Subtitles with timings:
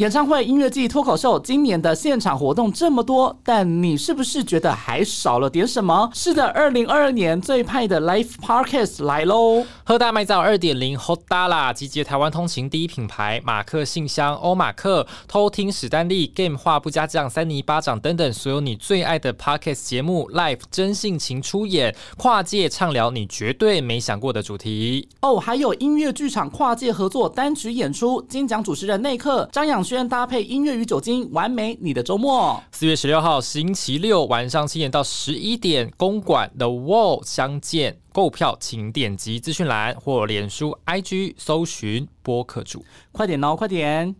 [0.00, 6.08] 演唱会、音乐季、脱口秀，今年的现场活动这么多，但你是不是觉得还少了点什么？
[6.14, 9.66] 是的，二零二二年最派的 Life Podcast 来喽！
[9.84, 25.38] 喝大麦造二点零 Hot Dala 集结台湾通勤第一品牌马克信箱、欧马克、偷听史丹利、Game 话不加酱、三尼巴掌等等，所有你最爱的 Podcast 节目，Life 真性情出演，跨界畅聊你绝对没想过的主题哦。
[25.38, 29.84] 还有音乐剧场跨界合作单曲演出，金奖主持人内克张养。
[29.90, 32.62] 轩搭配音乐与酒精，完美你的周末。
[32.70, 37.98] 四月十六号星期六晚上七点到十一点，公馆 The Wall 相见。
[38.12, 44.14] 购票请点击资讯栏或脸书 IG 搜寻播客主，快点哦，快点！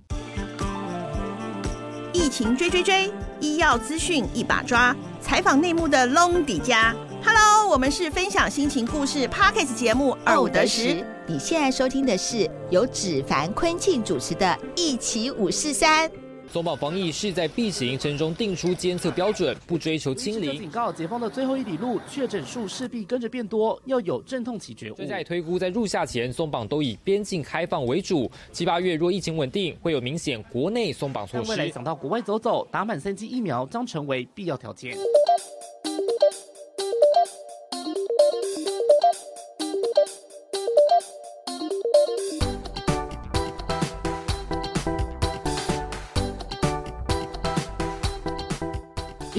[2.12, 6.92] 疫情追追追，医药资讯一把抓，采访内幕的 Long 底家。
[7.22, 11.04] Hello，我们是分享心情故事 Pockets 节目二五得十。
[11.26, 16.08] 你现在收听的是由芷凡、昆庆主持的《一起五四三》。
[16.52, 20.58] 松绑防疫势在必行，城中定出监测标准，不追求清零。
[20.58, 24.94] 警告：解封的最后一里路，确诊数势必跟着变多，要有阵痛起觉悟。
[24.96, 31.50] 专家也推估，在入夏前松绑都以边境开放为主，七八月若疫情稳定，会有明显国内松绑措施。
[31.50, 34.96] 未来想到国外走走，打满三剂疫苗将成为必要条件。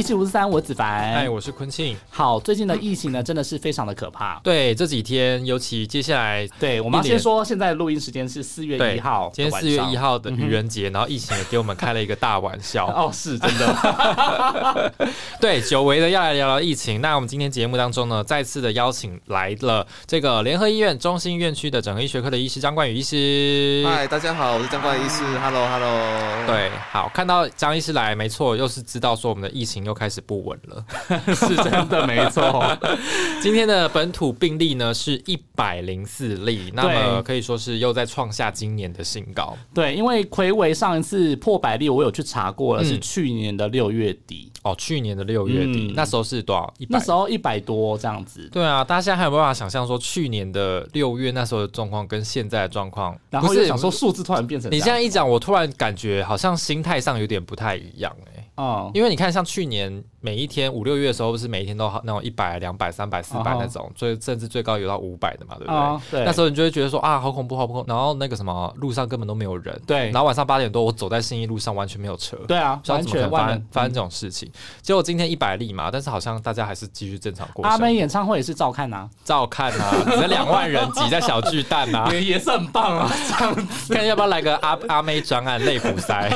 [0.01, 1.13] 一七五四三，我子凡。
[1.13, 1.95] 哎，我是坤庆。
[2.09, 4.41] 好，最近的疫情呢，真的是非常的可怕。
[4.43, 12.87] 对，这几天，尤其接下来，对，我们要先说，现在录音时间是四月一号，今天四月一号的愚人节，然后疫情也给我们开了一个大玩笑。
[12.97, 14.91] 哦，是真的。
[15.39, 16.99] 对，久违的要来聊聊疫情。
[16.99, 23.85] 那我们今天节目当中呢，再次的邀请来了这个联合医院中心院区的整合医学科的医师张冠宇医师。
[23.87, 25.23] 嗨，大家好，我是张冠宇医师。
[25.37, 26.47] Hello，Hello。
[26.47, 29.90] 对，好，看到张医师来，没错，又是知道说我们的疫情又。
[29.91, 30.85] 又开始不稳了，
[31.35, 32.65] 是真的没错。
[33.43, 39.55] 今天的本土病例呢是一百零四例，那么可以说是又在创下今年的新高。
[39.73, 44.49] 对，因为魁伟上一次破百例，我有去查过了，是去年的六月底。
[44.63, 46.71] 哦，去年的六月底，那时候是多少？
[46.87, 48.47] 那时候一百多这样子。
[48.51, 53.17] 对啊，大家现在还有办法想象说去年的六月那时候的状况跟现在的状况？
[53.31, 54.71] 然后又想说数字突然变成……
[54.71, 58.30] 你这样一讲，我突然感觉好像心态上有点不太一样哎。
[58.61, 65.73] 哦，因为你看，像去年每一天五六月的时候，不是每一天都那种一百、两百、三百、四百那种，最甚至最高有到五百的嘛，对不
[66.11, 66.19] 对？
[66.19, 66.25] 对。
[66.25, 67.85] 那时候你就会觉得说啊，好恐怖，好恐怖。
[67.87, 69.81] 然后那个什么，路上根本都没有人。
[69.87, 70.11] 对。
[70.11, 72.37] 然后晚上八点多，我走在信义路上，完全没有车。
[72.47, 74.51] 对啊，完全发生发生这种事情。
[74.83, 77.65] 结果今天一百例嘛，但是好像大家还是继续正常过。
[77.65, 83.11] 阿妹演唱会也是照看呐，照看呐，这两万人挤在小巨蛋呐， 也也是很棒啊。
[83.39, 83.55] 这样
[83.89, 86.29] 看要不要来个阿阿妹专案肋骨塞，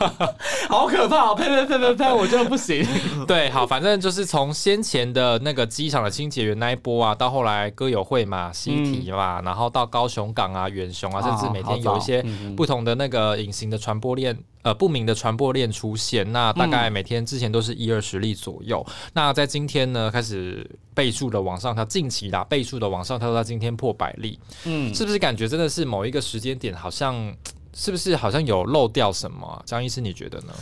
[0.68, 1.34] 好可怕！
[1.34, 2.12] 呸呸呸呸呸！
[2.12, 2.32] 我。
[2.32, 2.82] 就不行，
[3.26, 12.24] 对，好，反正就是从先前的那个机场的清洁员那一波啊，到后来歌友会嘛、西提嘛，然后到高雄港啊、远雄啊，甚至每天有一些
[12.56, 16.32] 不同的那个隐形的传播链，呃，不明的传播链出现。
[16.32, 27.30] 那大概每天之前都是一二十例左右，那在今天呢，开始倍数的往上跳，近期啦，倍数的往上跳，到今天破百例，嗯，是不是感觉真的是某一个时间点，好像
[27.74, 29.62] 是不是好像有漏掉什么？
[29.66, 30.54] 张医师，你觉得呢？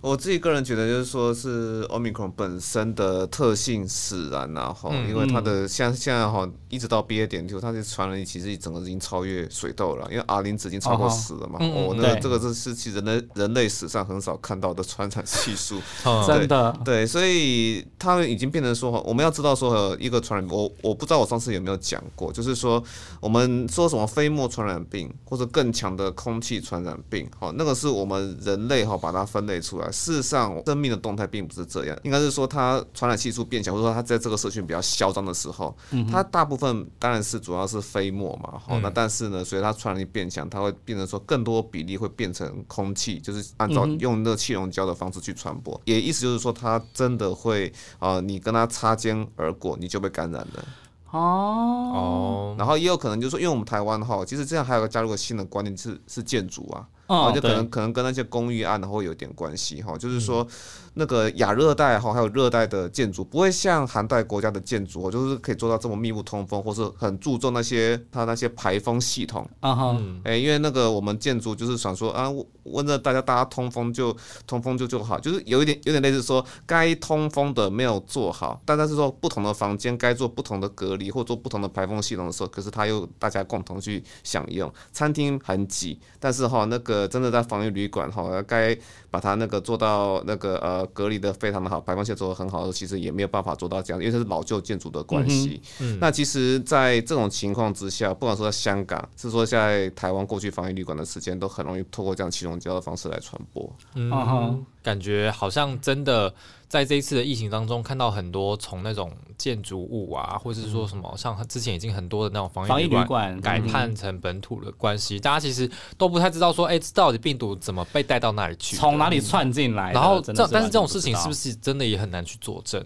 [0.00, 7.26] 我自己个人觉得，就是说是 Omicron 本身的特性使然，然后因为它的像现在哈，一直到 BA.
[7.26, 11.58] 点就它的传染力其实整个已经超越水痘了，因为 R 零值已经超过十了嘛。
[11.60, 15.80] 哦，那这个这是其实人类人类史上很少看到的传染系数，
[16.24, 22.80] 真的对，所以他们已经变成说，我们要知道说一个传染，我我不知道我上次有没有讲过，就是说
[23.20, 29.85] 我们说什么飞沫传染病或者更强的空气传染病，好，那个是我们人类哈把它分类出来。
[29.90, 35.76] 事实上，生命的动态并不是这样，应该是说它传染系数变小，或者说它在这个社群比较嚣张的时候，
[36.10, 50.64] 它大部分当然是主要是飞沫嘛，好，那但是呢，随着它传染力变强，它会变成说更多比例会变成空气，就是按照用那个气溶胶的方式去传播，也意思就是说它真的会啊，你跟它擦肩而过，你就被感染了。
[51.12, 56.86] 哦哦，然后也有可能就是说，因为我们台湾哈，其实这样还有个加入个新的观念是是建筑啊。
[57.06, 60.46] 哦，就可能可能跟那些公寓案会有点关系哈，就是说
[60.94, 69.48] 那个亚热带哈，还有热带的建筑不会像寒带国家的建筑，就是可以做到这么密不通风，或是很注重那些它那些排风系统。
[69.60, 72.28] 啊哈，哎，因为那个我们建筑就是想说啊，
[72.64, 74.16] 问着大家大家通风就
[74.46, 84.72] 通风就就好，就是有一点有点类似说该通风的没有做好，但是说不同的房间该做不同的隔离或做不同的排风系统的时候，可是它又大家共同去享用。
[84.92, 86.95] 餐厅很挤，但是哈那个。
[86.96, 88.76] 呃真的在防御旅馆哈，该
[89.16, 95.58] 把它那个做到那个呃隔离的非常的好，排放线做的很好，其实也没有办法做到这样，因为它是老旧建筑的关系。
[95.80, 103.74] 嗯，那其实，在这种情况之下，不管说在香港，是说在台湾过去防疫旅馆的时间，都很容易透过这样气溶胶的方式来传播。
[103.94, 106.34] 嗯，感觉好像真的。
[106.68, 119.92] 在这一次的疫情当中，看到很多从那种建筑物啊，或者是说什么，像之前已经很多的那种防疫旅馆改判成本土的关系，大家其实都不太知道说，哎，到底病毒怎么被带到那里去，从哪里窜进来？
[119.92, 122.84] 然后这但是这种事情是不是真的也很难去佐证？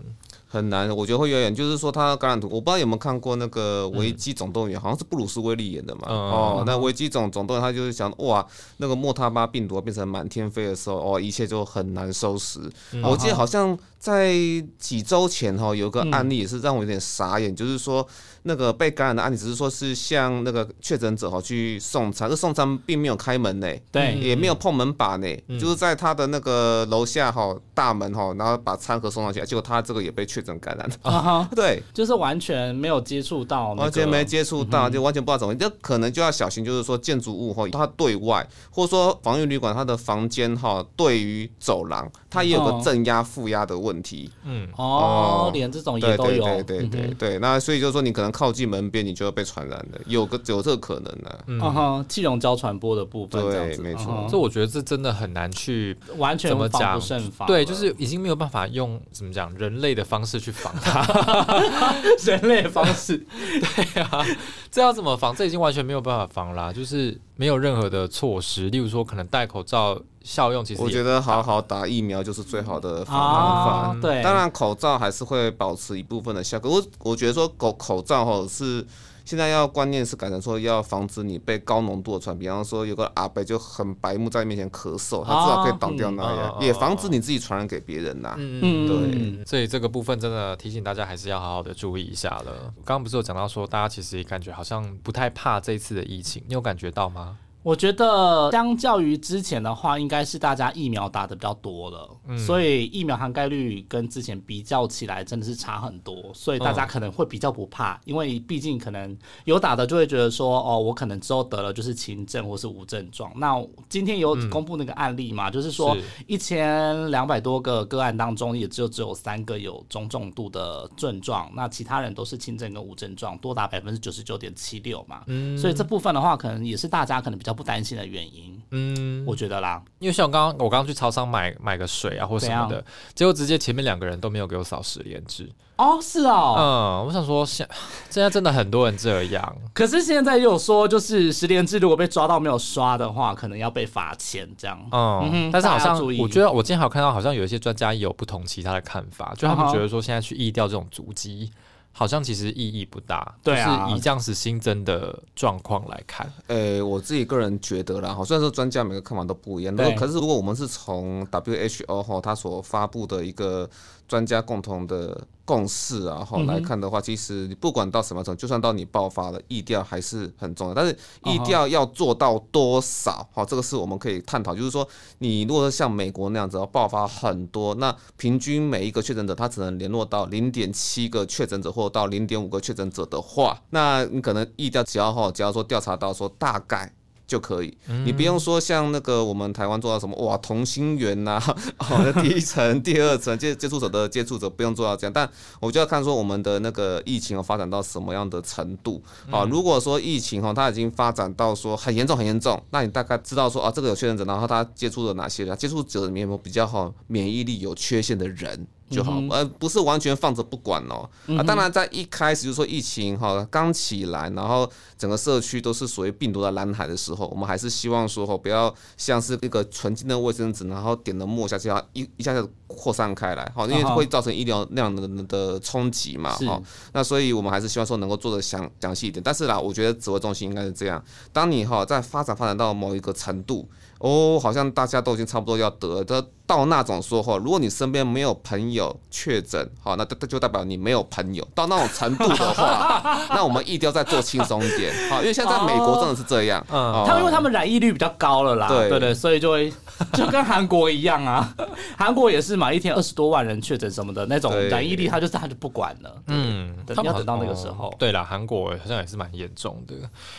[0.53, 6.09] 很难，我觉得会有点，就是说他感染图，我不知道有没有看过那个《危机总动员》，好像是布鲁斯威利演的嘛。
[6.09, 8.45] 哦，那《危机总总动员》他就是想，哇，
[8.79, 12.59] 那个莫他巴病毒变成满天飞的时候，哦，一切就很难收拾。
[13.05, 14.35] 我记得好像在
[14.77, 18.05] 几周前哈，有个案例也是让我有点傻眼，就是说。
[18.43, 25.27] 那个被感染的案例只是说是向那个确诊者哈去送餐，这送餐并没有开门呢，对，也没有碰门把呢，
[25.61, 48.31] 就是在他的那个楼下哈大门哈，然后把餐盒送上去，结果他这个也被确诊感染了， 对，就是完全没有接触到，完全没接触到，就完全不知道怎么，就可能就要小心，就是说建筑物哈，它对外或者说防疫旅馆它的房间哈，对于走廊，它也有个正压负压的问题，嗯，哦，连这种也都有，对对对对，那所以就是说你可能。
[48.31, 51.45] 靠近门边，你就要被传染的，有个有这个可能的。
[51.49, 54.27] 嗯哼，气溶胶传播的部分，对，没错。
[54.31, 61.05] 这我觉得这真的很难去完全怎么防，对，就是已经没有办法用怎么讲人类的方式去防它。
[62.25, 64.25] 人类方式，对啊，
[64.71, 65.35] 这要怎么防？
[65.35, 70.01] 这已经完全没有办法防啦，就是没有任何的措施，例如说可能戴口罩。
[70.23, 73.99] 效用其实我觉得好好打疫苗就是最好的方法。
[74.01, 76.71] 对，当然口罩还是会保持一部分的效果。
[76.71, 78.87] 我我觉得说口口罩哈是
[79.25, 88.35] 现在要观念是改成说要防止你被高浓度的传，比方说有个阿伯就很白目在面前咳嗽，他至少可以挡掉那样，也防止你自己传染给别人呐。
[88.37, 89.45] 嗯，对。
[89.47, 92.73] 所以这个部分真的提醒大家还是要好好的注意一下了。
[92.85, 97.39] 刚刚不是有讲到说大家其实也感觉好像不太怕这一次的疫情，你有感觉到吗？
[97.63, 102.09] 我觉得相较于之前的话，应该是大家疫苗打的比较多了，
[102.39, 109.15] 所以疫苗涵盖率跟之前比较起来真的是差很多，所以大家可能会比较不怕，因为毕竟可能
[109.45, 113.31] 有打的就会觉得说，哦，我可能之后得了就是轻症或是无症状。
[113.37, 115.95] 那今天有公布那个案例嘛，就是说
[116.27, 125.27] 一千两百多个个案当中，也只有只有三个有中重度的症状，那其他人都是轻症跟无症状，多达百分之九十九点七六嘛。
[125.59, 127.50] 所以这部分的话，可能也是大家可能比较。
[127.53, 135.51] 不担心的原因，嗯，我觉得啦，因为像我刚刚我刚刚去超商买买个水啊或什么的，结果直接前面两个人都没有给我扫十连制。
[135.77, 137.67] 哦，是哦，嗯，我想说现
[138.11, 144.79] 现在真的很多人这样， 可是现在又有说就是十连制如果被抓到没有刷的话，可能要被罚钱这样。
[144.93, 151.51] 嗯，但是好像我觉得我今天还有看到好像有一些专家也有不同其他的看法，就他们觉得说现在去意掉这种足迹。
[151.93, 163.69] 好像其实意义不大，对啊，以这样子新增的状况来看，呃，我自己个人觉得啦，哈，虽然说专家每个看法都不一样，可是如果我们是从 WHO 哈他所发布的一个。
[164.11, 170.75] 专家共同的共识啊，哈来看的话，其实你不管到什么程度，就算到你爆发了，意调还是很重要。
[170.75, 174.55] 但是意调要做到多少，哈，这个是我们可以探讨。
[174.55, 174.87] 就是说，
[175.19, 186.93] 你如果是像美国那样子要爆发很多，那平均每一个确诊者他只能联络到零点七个确诊者，或者到零点五个确诊者的话，那你可能意调只要哈，只要说调查到说大概。
[187.31, 187.73] 就可以，
[188.05, 191.41] 你不用说像那个我们台湾做到什么哇同心圆呐，
[191.79, 199.45] 哦第一层、 第二层接接触者的接触者不用做到这样，但我就要看说我们的那个疫情发展到什么样的程度啊。
[199.45, 208.67] 如果说疫情哈它已经发展到说很严重很严重，那你大概知道说啊这个有确诊者，然后他接触了哪些人，接触者里面有比较好免疫力有缺陷的人。
[208.91, 211.09] 就好，呃，不是完全放着不管哦。
[211.39, 214.69] 啊，当然，在一开始就说疫情哈刚起来，然后
[214.99, 226.61] 整个社区都是属于病毒的蓝海的时候，我们还是希望说哈，不要像是那个纯净的卫生纸，然后点了墨下去，要一一下子扩散开来，哈，因为会造成医疗那样的的冲击嘛，哈。
[226.93, 229.23] 那所以我们还是希望说能够做的详详细一点。
[229.23, 233.69] 但是啦，我觉得指挥中心应该是这样：当你哈在发展发展到某一个程度。
[234.03, 241.47] 哦，好像大家都已经差不多要得的到那种说话，如果你身边没有朋友确诊，好，那那就代表你没有朋友。
[241.55, 248.89] 到那种程度的话， 那我们一定要再做轻松一点，好，因为现在在美国真的是这样，嗯，他因为他们染疫率比较高了啦，对。
[248.89, 249.73] 对对，所以就会
[250.15, 251.55] 就跟韩国一样啊，
[251.97, 257.95] 韩国也是嘛，一天二十多万人确诊什么的那种染疫率，他就是他就不管了，嗯，等要等到那个时候。
[257.97, 259.95] 对啦，韩国好像也是蛮严重的，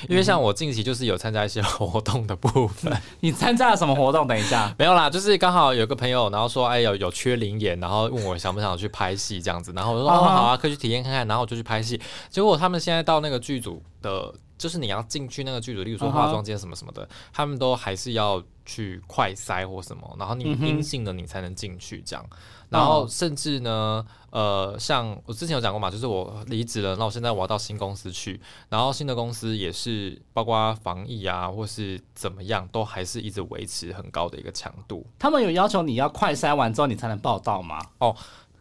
[0.10, 2.92] 因为像我近期就是有参加一些活动的部分。
[3.22, 4.28] 你参加了什么活动？
[4.28, 12.02] 等一下，没有啦，就是刚好有个朋友，然后说，哎，有有缺灵眼，然后问我想不想去拍戏这样子，然后我说，哦，好啊，可以去体验看看，然后我就去拍戏。
[12.30, 14.34] 结果他们现在到那个剧组的。
[14.62, 22.24] 就是你要进去那个剧组，例如说化妆间什么什么的，他们都还是要去快筛或什么，然后你阴性的你才能进去这样。
[22.70, 28.40] 然后甚至呢，呃，像我之前有讲过嘛，就是我离职了，那我现在我要到新公司去，
[28.70, 35.04] 然后新的公司也是包括防疫啊，或是怎么样，都还是一直维持很高的一个强度。
[35.18, 37.84] 他们有要求你要快筛完之后你才能报道吗？
[37.98, 38.16] 哦。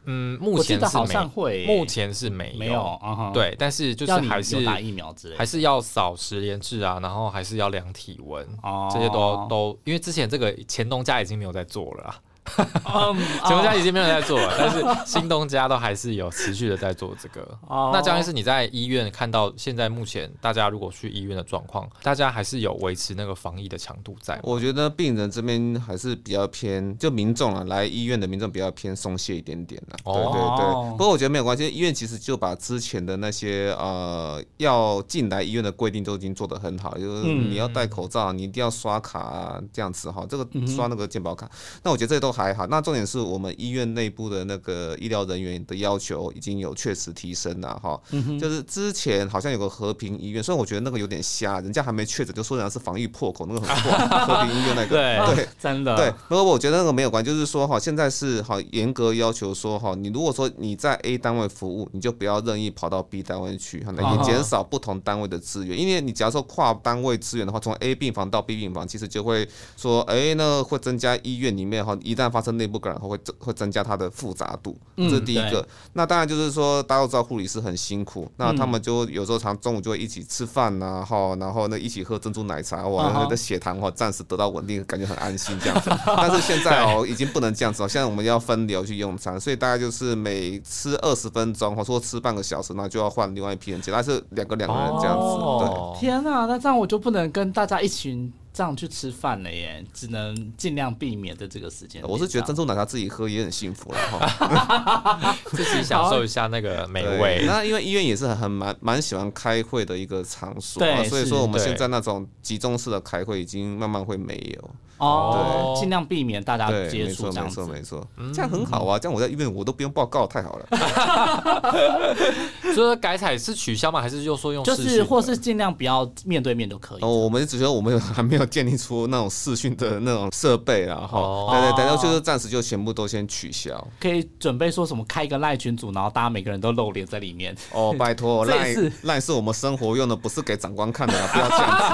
[0.04, 2.98] 嗯，目前好像会，目前是没没有，
[3.34, 8.46] 对，但是就是还是打疫苗之类，还是要扫十连制啊，然后还是要量体温，
[8.92, 12.14] 这些都都，因为之前这个前东家已经没有在做了。
[13.46, 17.46] 前东家已经没有在做了，但是新东家都还是有持续的在做这个。
[17.92, 24.40] 那江医师，你在医院看到现在目前大家如果去医院的状况，大家还是有维持那个防疫的强度在？
[24.42, 29.96] 我觉得病人这边还是比较偏，就民众啊来医院的民众比较偏松懈一点点了。
[30.04, 41.48] 对对对，不过我觉得没有关系，医院其实就把之前的那些呃要进来医院的规定都已经做得很好，就是你要戴口罩，你一定要刷卡啊，这样子哈，这个刷那个健保卡。
[41.82, 42.30] 那我觉得这些都。
[42.40, 48.00] 还好，那重点是我们医院内部的那个医疗人员的要求已经有确实提升了哈。
[48.12, 53.90] 嗯就是之前好像有个和平医院，虽然我觉得那个有点瞎，人家还没确诊就说人家是防疫破口，那个很破。
[54.26, 55.96] 和平医院那个， 对对，真的。
[55.96, 65.78] 对，不过我觉得那个没有关，就是说哈，现在是哈严格要求说哈，你如果说你在 A 单位服务，你就不要任意跑到 B 单位去，哈，也减少不同单位的资源。
[65.78, 75.66] 因为你假如说跨单位资源的话，从 A 病房到 B 病房，其实就会说，哎，那会增加医院里面哈一旦发生内部感染后会增会增加它的复杂度，这是第一个。
[75.92, 85.90] 那当然就是说，大家都知道护理师很辛苦，那他们就有时候常中午就会一起吃饭呐，哈，然后呢一起喝珍珠奶茶，哇，那个血糖哈暂时得到稳定，感觉很安心这样子。
[86.06, 95.26] 但是现在哦，已经不能这样子了，现在我们要分流去用餐，所以大家就是每吃二十分钟，或者说吃半个小时，那就要换另外一批人进来，是两个两个人这样子。
[95.60, 98.32] 对，天哪，那这样我就不能跟大家一群。
[98.52, 102.02] 这样去吃饭了耶，只能尽量避免的这个时间。
[102.06, 107.44] 我是觉得珍珠奶茶自己喝也很幸福了哈， 自己享受一下那个美味。
[107.46, 114.70] 那因为医院也是很蛮蛮喜欢开会的一个场所，所以说我们现在那种集中式的开会已经慢慢会没有。
[115.00, 120.66] 哦，尽量避免大家接触，没错没错，这样很好啊，这样我在医院我都不用报告，太好了。
[122.74, 124.00] 所以改采是取消吗？
[124.00, 124.62] 还是就说用？
[124.62, 126.98] 就是或是尽量不要面对面都可以。
[127.02, 133.70] 哦，我们只觉得我们还没有建立出那种视讯的那种设备啊，哈，对对，等到就是暂时就全部都先取消。
[133.98, 137.56] 可以准备说什么开一个赖群组，然后大家每个人都露脸在里面。
[137.72, 141.84] 哦， 拜托，赖赖是我们生活用的，不是给长官看的，不要这样子。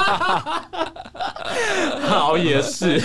[2.07, 2.96] 好也是，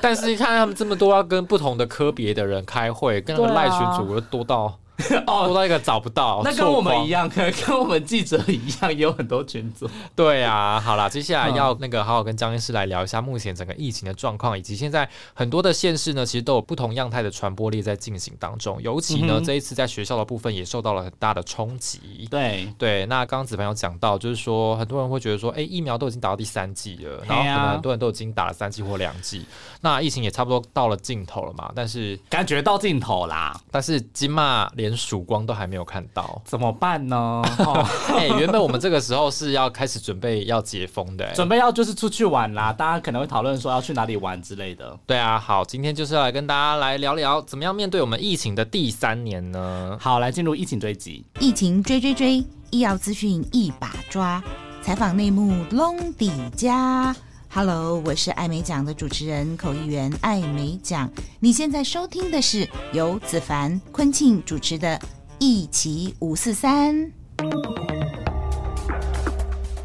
[0.00, 4.78] 但是你看他们这么多要跟不同的科别的人开会，跟那个赖群主又多到。
[5.26, 9.88] 哦，多到一个找不到，那跟我们一样，可 能跟我们记者一样，也有很多群组。
[10.14, 18.80] 对啊，好了，接下来要那个好好跟张医师来聊一下目前整个疫情的状况，以及现在很多的县市呢，其实都有不同样态的传播力在进行当中。
[18.82, 22.28] 尤其呢，这一次在学校的部分也受到了很大的冲击。
[22.30, 29.46] 对对，那刚刚子凡有讲到，就是说很多人会觉得说，哎，疫苗都已经打到第三剂了，然后可能很多人都已经打了三剂或两剂，
[29.80, 31.72] 那疫情也差不多到了尽头了嘛。
[31.74, 34.89] 但是感觉到尽头啦，但是金马连。
[34.96, 37.42] 曙光都还没有看到，怎么办呢？
[38.14, 42.72] 哎，原本我们这个时候是要开始准备要解封的，准备要就是出去玩啦。
[42.72, 44.98] 大家可能会讨论说要去哪里玩之类的。
[45.06, 49.96] 对啊，好，今天就是要来跟大家来聊聊，怎么样面对我们疫情的第三年呢？
[50.00, 54.42] 好，来进入疫情追击，疫情追追追，医药资讯一把抓，
[54.82, 57.14] 采访内幕隆底家。
[57.52, 61.10] Hello，我是艾美奖的主持人口译员艾美奖。
[61.40, 64.96] 你现在收听的是由子凡、昆庆主持的
[65.40, 66.94] 《一起五四三》。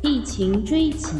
[0.03, 1.15] 疫情追击。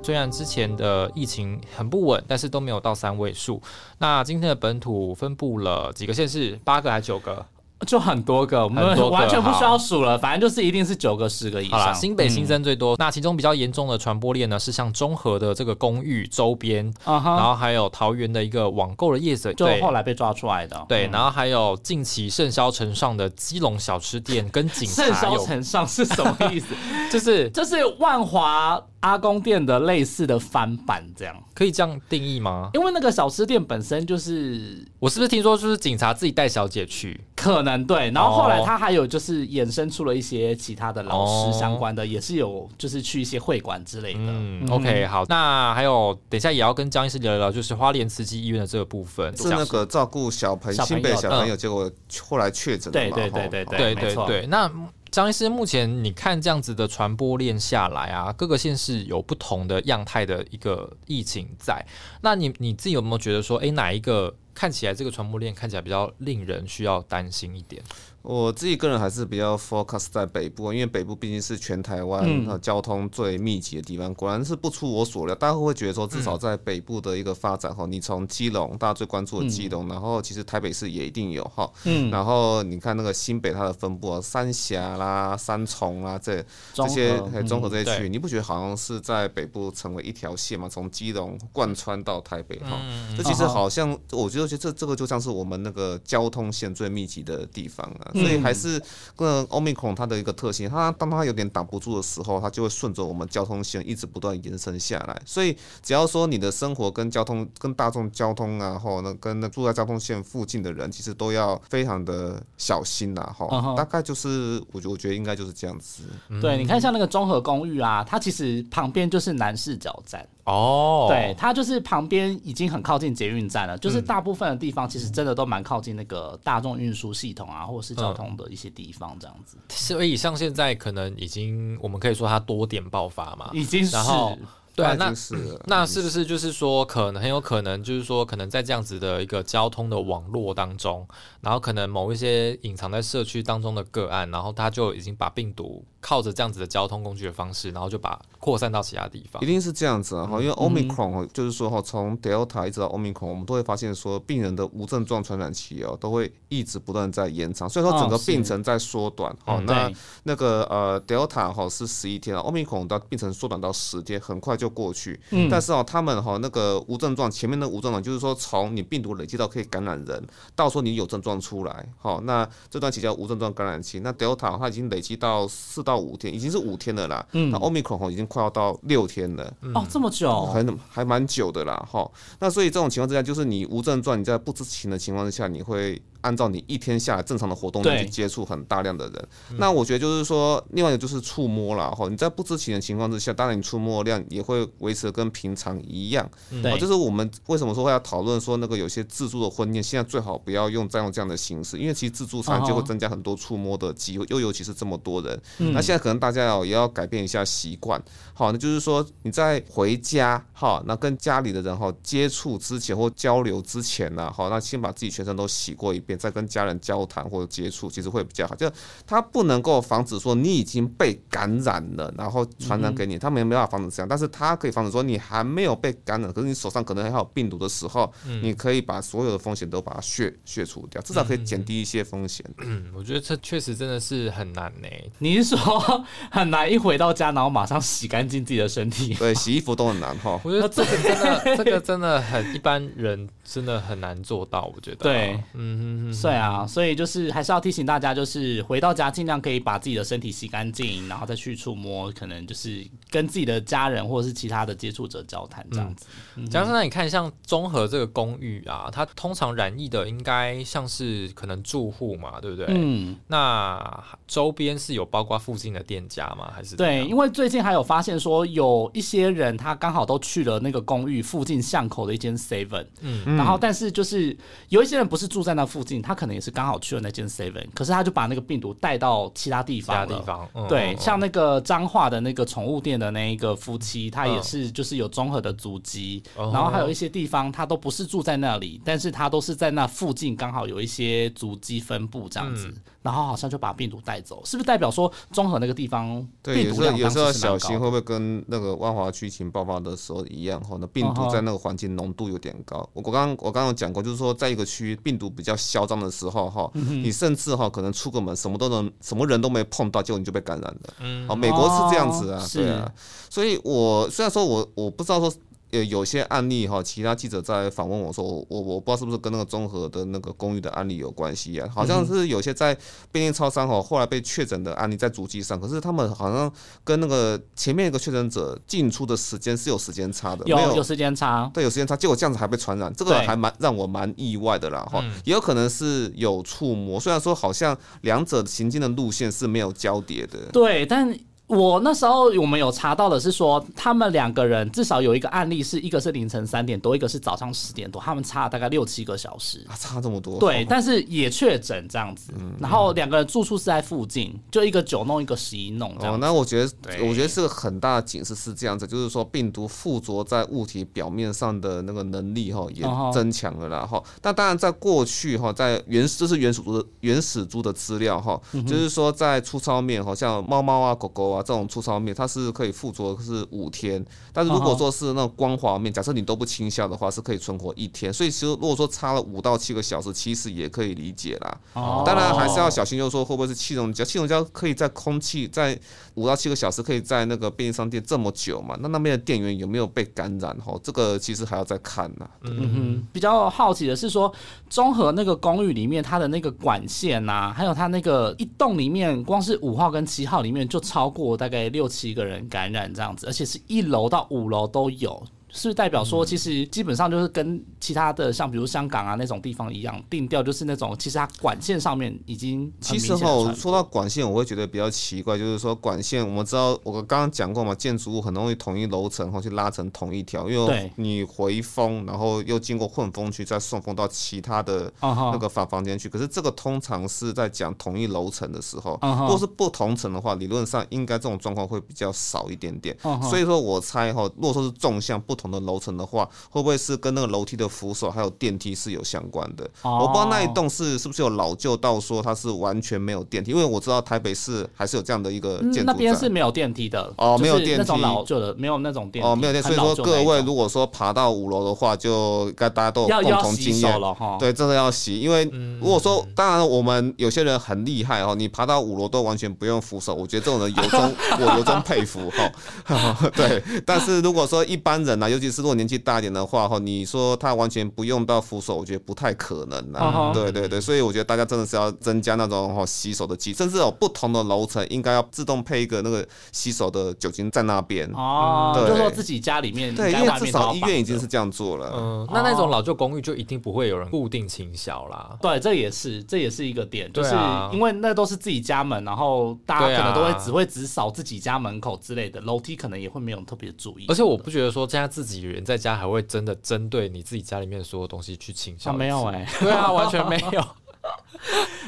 [0.00, 3.60] 虽然之前的疫情很不稳，但是都没有到三位数。
[3.98, 6.60] 那今天的本土分布了几个县市？
[6.64, 7.44] 八个还是九个？
[7.86, 11.94] 就很多个，我们完全不需要数了，反正就是一定是九个、十个以，上。
[11.94, 19.80] 新北新增最多，那其中比较严重的传播链呢，是像中和的这个公寓周边，然后还有桃园的一个网购的业者，就对。
[19.80, 20.84] 后来被抓出来的。
[20.88, 21.10] 对，嗯。
[21.12, 26.74] 然后还有近期盛销城上的基隆小吃店跟警 盛销城上是什么意思？
[27.10, 31.34] 就是就是万华阿公店的类似的翻版这样。
[31.54, 32.70] 可以这样定义吗？
[32.74, 37.20] 因为那个小吃店本身就是我是不是听说就是警察自己带小姐去？
[37.34, 44.20] 可能对，然后后来哦他还有就是衍生出了一些其他的老哦师相关的，也是有就是去一些会馆之类的。
[44.22, 51.90] 嗯，OK，好，那还有等一下也要跟江医师聊一聊，就是花莲慈济医院的这个部分，是那个照顾小朋小朋友新北小朋友，嗯结果
[52.22, 53.16] 后来确诊了嘛？
[53.16, 54.70] 对对对对对对对，那
[55.10, 61.84] 张医师，目前你看这样子的传播链下来啊，各个县市有不同的样态的一个疫情在，
[62.22, 67.82] 那你你自己有没有觉得说，哎，哪一个看起来这个传播链看起来比较令人需要担心一点？
[68.22, 74.12] 我自己个人还是比较 focus 在北部，因为北部毕竟是全台湾、交通最密集的地方。
[74.14, 86.44] 果然是不出我所料，大家会觉得说，至少在北部的一个发展哈，你从基隆，大家最关注的基隆，然后其实台北市也一定有哈，嗯，然后你看那个新北它的分布啊，三峡啦、三重啦，这
[86.74, 90.68] 这些综合这些区域，你不觉得好像是在北部成为一条线吗？
[90.68, 98.42] 从基隆贯穿到台北哈，嗯这其实好像我觉得这这个就像是我们那个交通线最密集的地方啊，所以嗯。
[98.48, 98.80] 还是
[99.16, 105.20] 跟 omicron 它的一个特性，它当它有点挡不住的时候，它就会顺着我们交通线一直不断延伸下来。
[105.26, 113.76] 所以只要说你的生活跟交通跟大众交通啊，吼，那跟那住在交通线附近的人，其实都要非常的小心呐，吼嗯哼。
[113.76, 116.04] 大概就是我觉我觉得应该就是这样子。
[116.40, 133.90] 对，你看像那个综合公寓啊，它其实旁边就是南市角站，哦，对，，它就是旁边已经很靠近捷运站了，就是大部分的地方其实真的都蛮靠近那个大众运输系统啊，或者是交通的一些地方这样子，所以像现在可能已经我们可以说它多点爆发嘛，已经是。
[133.96, 134.38] 然后
[134.74, 136.00] 对啊，那是那是。
[136.00, 141.04] 不是就是说，可能很有可能就是说，可能在这样子的一个交通的网络当中，
[141.40, 149.46] 然后可能某一些隐藏在社区当中的个案，然后他就已经把病毒靠着这样子的交通工具的方式，然后就把扩散到其他地方一。
[149.46, 159.34] 定是这样子啊，哈，因为 omicron 哦就是说哈，从 delta 一直到 omicron，我们都会发现说，病人的无症状传染期哦，都会一直不断在延长，所以说整个病程在缩短。
[159.44, 165.18] 哈、嗯那那个呃 delta 哈是十一天啊，omicron 的病程缩短到十天，很快就过去。
[165.30, 174.00] 嗯但是哦，他们哈那个无症状，前面的无症状就是说，从你病毒累积到可以感染人，到说你有症状出来，好，那这段期叫无症状感染期。
[174.00, 177.26] 那 delta 它已经累积到四到五天，已经是五天了啦。
[177.32, 179.50] 嗯那 omicron 哦已经快要到六天了。
[179.74, 182.08] 哦这么久，还还蛮久的啦，哈。
[182.38, 189.28] 那所以这种情况之下，就是你无症状，你在不知情的情况之下，你会按照你一天下来正常的活动量去接触很大量的人。
[189.58, 192.08] 那我觉得就是说，另外一个就是触摸啦，哈。
[192.08, 196.28] 你在不知情的情况之下，当然你触摸量也会维持得跟平常一样。
[196.62, 205.40] 对，哦，就是我们为什么说会要讨论说那个有些自助的婚宴，现在最好不要用再用这样的形式，因为其实自助餐就会哦增加很多触摸的机会，又尤其是这么多人。
[205.58, 208.02] 嗯那现在可能大家要也要改变一下习惯，
[208.32, 218.54] 好，那就是说你在回家哈，那跟家里的人哈接触之前或交流之前呢，好，那先把自己全身都洗过一遍，再跟家人交谈或者接触，其实会比较好。
[218.54, 218.70] 就
[219.06, 228.10] 它不能够防止说你已经被感染了，然后传染给你，它没没办法防止这样，但是它可以防止说你还没有被感染，可是你手上可能还有病毒的时候，
[228.42, 232.44] 你可以把所有的风险都把它削削除掉，至少可以减低一些风险。
[232.58, 239.14] 嗯，我觉得这确实真的是很难呢、你是说很难一回到家，然后马上洗干净自己的身体？
[239.14, 240.40] 对，洗衣服都很难哈。
[240.44, 244.70] 我觉得这个真的，这个真的很 一般人真的很难做到。
[244.74, 256.06] 我觉得，对，嗯嗯嗯，对啊，所以就是还是要提醒大家，就是回到家尽量可以把自己的身体洗干净，然后再去触摸，可能就是跟自己的家人或者是其他的接触者交谈这样子。
[256.50, 262.66] 加上那你看，像综合这个公寓啊，它通常染疫的应该像是可能住户嘛，对不对？
[262.68, 266.52] 嗯，那周边是有包括附近的店家吗？
[266.54, 274.36] 还是对，因为最近还有发现说，有一些人他刚好都去了那个公寓附近巷口的一间 Seven，嗯然后但是就是
[274.68, 280.04] 有一些人不是住在那附近，他可能也是刚好去了那间 Seven，可是他就把那个病毒带到其他地其他。
[280.04, 284.42] 地方，嗯对，嗯像那个彰化的那个宠物店的那一个夫妻，他也嗯。
[284.42, 302.78] 是就是有综合的足迹，哦然后还有一些地方他都不是住在那里，但是他都是在那附近刚好有一些足迹分布这样子，嗯然后好像就把病毒带走，是不是代表说综合那个地方对，病毒量有时候小心，会不会跟那个万华区情爆发的时候一样哈，那病毒在那个环境浓度有点高。
[302.92, 310.94] 我我刚刚我刚刚讲过，就是说在一个区域病毒比较嚣张的时候哈，你甚至哈可能出个门什么都能什么人都没碰到，结果你就被感染了。
[311.00, 312.92] 嗯，好，美国是这样子啊，对啊，
[313.30, 315.32] 所以我虽然说我我不知道说。
[315.70, 321.68] 呃，有些案例哈，其他记者在访问我说，我我我不知道是不是跟那个综合的那个公寓的案例有关系啊？
[321.74, 322.76] 好像是有些在
[323.12, 326.50] 便利超商哈，后来被确诊的案例在足迹上，可是他们好像
[326.82, 330.82] 跟那个前面一个确诊者进出的时间是有时间差的，有有？
[330.82, 341.14] 时间差，对，有时间差，结果这样子还被传染，这个还蛮让我蛮意外的啦哈，也有可能是有触摸，虽然说好像两者行进的路线是没有交叠的，对，但。
[341.48, 350.38] 我那时候我们有查到的是说，他们两个人至少有一个案例，是一个是凌晨三点多，一个是早上十点多，他们差了大概六七个小时，差这么多。
[350.38, 355.90] 对，但是也确诊这样子，然后两个人住处是在附近，就一个九弄，一个十一弄。
[356.00, 356.70] 哦，那我觉得，
[357.06, 364.02] 我觉得是个很大的警示，是这样子，就是说病毒附着在物体表面上的那个能力哈也增强了啦哈。
[364.20, 371.37] 但当然，在过去哈，在原这是原始猪的原始猪的资料哈，就是说在粗糙面，哈像猫猫啊、狗狗啊。
[371.42, 378.12] 这种粗糙面，它是可以附着是五天，但是如果说是那种光滑面，假设你都不清消的话，是可以存活一天。
[378.12, 381.58] 所以其实如果说差了五到七个小时，其实也可以理解啦。
[381.74, 384.04] 哦，当然还是要小心，就是说会不会是气溶胶？
[384.04, 385.78] 气溶胶可以在空气在
[386.18, 388.76] 五到七个小时，可以在那个便利商店这么久嘛？
[388.80, 390.56] 那那边的店员有没有被感染？
[390.58, 392.28] 哈，这个其实还要再看呢。
[392.42, 394.32] 嗯哼，比较好奇的是说，
[394.68, 401.68] 综合那个公寓里面它的那个管线呐，还有它那个一栋里面，光是五号跟七号里面就超过大概。
[401.68, 405.22] 六七个人感染这样子，而且是一楼到五楼都有。
[405.50, 426.08] 是代表说，其实基本上就是跟其他的像比如香港啊那种地方一样，定调就是那种其实它管线上面已经其实哈，说到管线，我会觉得比较奇怪，就是说管线我们知道我刚刚讲过嘛，建筑物很容易同一楼层后去拉成同一条，因为你回风，然后又经过混风区再送风到其他的那个房房间去。
[426.08, 432.96] 可是这个通常是在讲同一楼层的时候，如果是不同层的话，理论上应该这种状况会比较少一点点。
[433.22, 439.66] 所以说我猜哈，如果说是纵向不同的楼层的话，会不会是跟那个楼梯的扶手还有电梯是有相关的？
[439.82, 449.68] 我不知道那一栋是是不是有老旧到说它是完全没有电梯，因为我知道台北市还是有这样的一个建筑，那边是没有电梯的哦，没有电梯，那种老旧的没有那种电梯哦，没有电梯。
[449.68, 454.36] 所以说各位如果说爬到五楼的话，就该大家都有共同经验了哈。
[454.40, 455.44] 对，真的要洗，因为
[455.80, 463.30] 如果说当然我们有些人很厉害哦，你爬到五楼都完全不用扶手，我觉得这种人由衷 我由衷佩服哈。
[463.34, 465.58] 对，但是如果说一般人呢，尤其是。
[465.58, 470.30] 如果年纪大一点的话，哈，你说他完全不用到扶手，我觉得不太可能呐。
[470.32, 478.08] 对对对，所以我觉得大家真的是要增加那种哈洗手的机，甚至有不同的楼层应该要自动配一个那个洗手的酒精在那边。
[478.14, 481.92] 哦，就说自己家里面，对，因为至少医院已经是这样做了。
[481.92, 485.36] 嗯，那那种老旧公寓就一定不会有人固定清扫啦。
[485.42, 487.34] 对，这也是这也是一个点，就是
[487.72, 494.04] 因为那都是自己家门，然后大家可能都会只会只扫自己家门口之类的，楼梯可能也会没有特别注意。
[494.08, 495.64] 而且我不觉得说现在自己人。
[495.64, 498.92] 在家还会真的针对你自己家里面所有东西去清扫？
[498.92, 500.64] 没有哎， 对啊，完全 没有。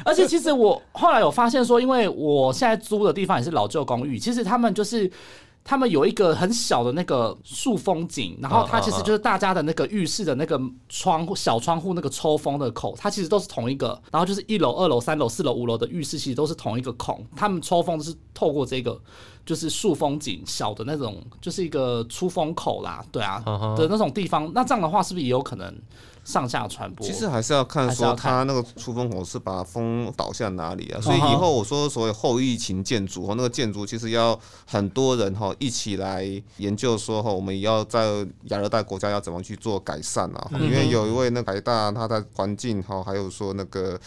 [0.03, 5.09] 而且其实我后来有发现说，因为我现在租的地方也是老旧公寓，其实他们就是
[5.63, 13.99] 他们有一个很小的那个塑风井，然后它其实就是大家的那个浴室的那个窗户小窗户那个抽风的口，它其实都是同一个。
[14.11, 18.99] 然后就是一楼、二楼、三楼、四楼、五楼的浴室其实都是同一个孔，他们抽风是透过这个。
[19.43, 23.41] 就是塑风井小的那种，就是一个出风口啦，对啊
[23.75, 25.75] 的那种地方，那这样的话是不是也有可能
[26.23, 27.05] 上下传播？
[27.05, 31.01] 其实还是要看说它那个出风口是把风导向哪里啊。
[31.01, 36.23] 所以以后我说所谓后疫情建筑和那个建筑，其实要很多人哈一起来
[36.57, 40.49] 研究说哈，我们要在亚热带国家要怎么去做改善啊？
[40.53, 43.99] 因为有一位那台大他在环境哈，还有说那个。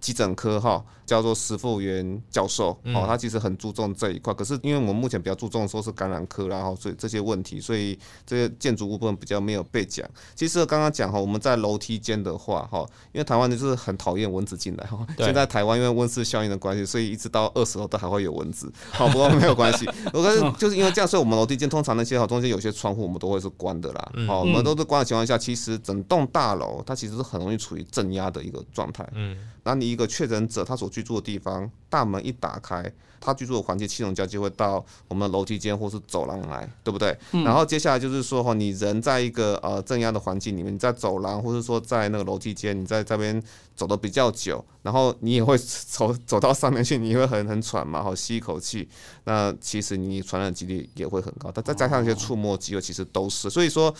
[0.00, 4.32] 急诊科哈叫做石富元教授哦，他其实很注重这一块。
[4.32, 10.08] 可是因为我们目前比较注重说是感染科，然后所以这些问题，所以这些建筑物部分比较没有被讲。
[10.34, 15.06] 其实刚刚讲哈，我们在楼梯间的话哈，因为台湾就是很讨厌蚊子进来哈。
[15.18, 18.72] 现在台湾因为温室效应的关系，所以一直到二十楼都还会有蚊子。
[18.90, 19.86] 好，不过没有关系。
[20.14, 24.12] 我可是就是因为这样，所以我们楼梯间通常那些哈中间有些窗户我们都会是关的啦。
[24.26, 29.06] 好，我们都是关的情况下，其实整栋大楼它其实是很容易处于镇压的一个状态。
[29.14, 29.36] 嗯。
[29.64, 32.92] 那你一个确诊者，他所居居住的地方，大门一打开。
[33.22, 37.14] 他居住的环境气溶胶就会到我们楼梯间或是走廊来，对不对？
[37.44, 43.42] 然后接下来就是说哈，你人在一个呃正压的环境里面，你在走廊或是说在那个楼梯间，你在这边
[43.76, 48.88] 走的比较久，然后你也会走走到上面去，你会很很喘嘛，好吸一口气，
[49.24, 51.50] 那其实你传染几率也会很高。
[51.52, 53.50] 但再加上一些触摸机会，其实都是。
[53.50, 53.94] 所以说，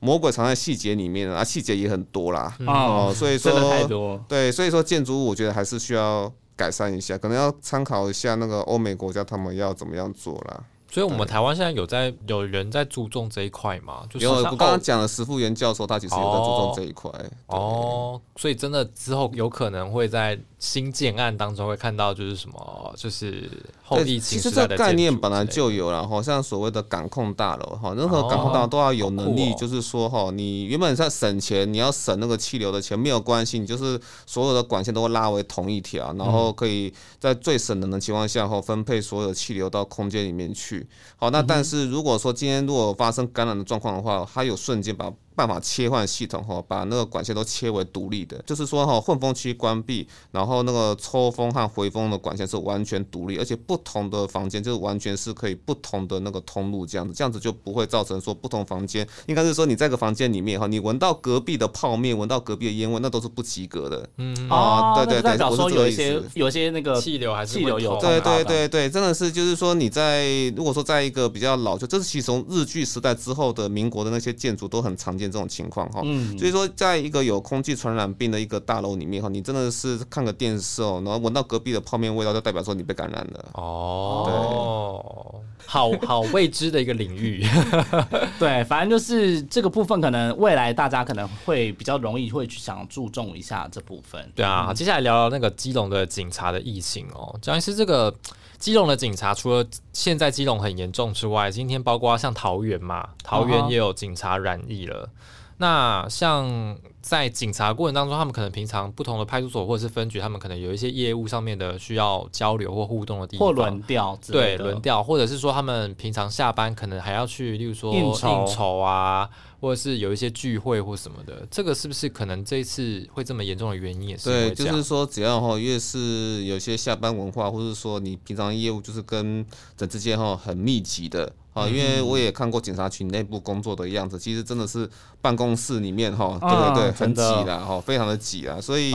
[0.00, 2.56] 魔鬼藏在细节里面啊，细节也很多啦。
[2.66, 4.20] 哦，所以说太多。
[4.26, 6.32] 对，所以说建筑物我觉得还是需要。
[6.56, 10.62] 改善一下，可能要参考一下那个欧美国家，他们要怎么样做啦。
[10.92, 14.02] 所以，我们台湾现在有在有人在注重这一块吗？
[14.10, 17.10] 就有，我刚刚讲的石富元教授，他其实有在注重这一块。
[17.46, 23.48] 哦，所以真的之后有可能会在新建案当中会看到，就是什么，就是
[23.84, 40.79] 后疫情其实这个概念本来就有了，哈，像所谓的感控大楼，哈，任何感控大楼都要有能力，就是说，哈，你原本在省钱，你要省那个气流的钱没有关系，你就是所有的管线都会拉为同一条，然后可以在最省能的情况下，后分配所有的气流到空间里面去。
[41.16, 45.12] 好，那但是如果说今天如果发生感染的状况的话，它有瞬间把。
[45.40, 64.06] 办法切换系统哈，把那个管线都切为独立的，就是说哈，混风区关闭，然后那个抽风和回风的管线是完全独立，而且不同的房间就是完全是可以不同的那个通路这样子，这样子就不会造成说不同房间，应该是说你在个房间里面哈，你闻到隔壁的泡面，闻到隔壁的烟味，那都是不及格的。
[64.18, 76.00] 嗯啊，对对对，我说有一些有些那个气流还是气流有，对对对对，真的是就是说你在如果说在一个比较老旧，这是其实从日据时代之后的民国的那些建筑都很常见这种情况哈。
[76.04, 83.44] 嗯，所以说，在一个有空气传染病的一个大楼里面哈，你真的是看个电视哦，然后闻到隔壁的泡面味道，就代表说你被感染了。
[83.54, 87.44] 哦，好好未知的一个领域。
[88.38, 94.30] 对，反正就是这个部分，可能未来大家可能会比较容易会去想注重一下这部分。
[94.34, 97.38] 对啊，接下来聊聊那个基隆的警察的疫情哦。
[97.40, 98.14] 张医师，这个
[98.60, 105.08] 基隆的警察，除了现在基隆很严重之外，今天包括像桃园嘛，桃园也有警察染疫了。
[105.56, 118.14] 那像在警察过程当中，他们可能平常不同的派出所或者是分局，他们可能有一些业务上面的需要交流或互动的地方，或轮调，对轮调，或者是说他们平常下班可能还要去，例如说应
[118.46, 119.28] 酬啊，
[119.60, 124.24] 或者是有一些聚会或什么的，这个是不是可能这一次会这么严重的原因也是？
[124.30, 129.44] 对，就是说只要哈越是有些下班文化，或者说你平常业务就是跟
[129.76, 131.32] 这之间哈很密集的。
[131.52, 134.88] 啊，因为我也看过警察局内部工作的样子，其实真的是
[135.20, 138.92] 办公室里面哈，对对对，很挤啦哈，非常的挤啦，所以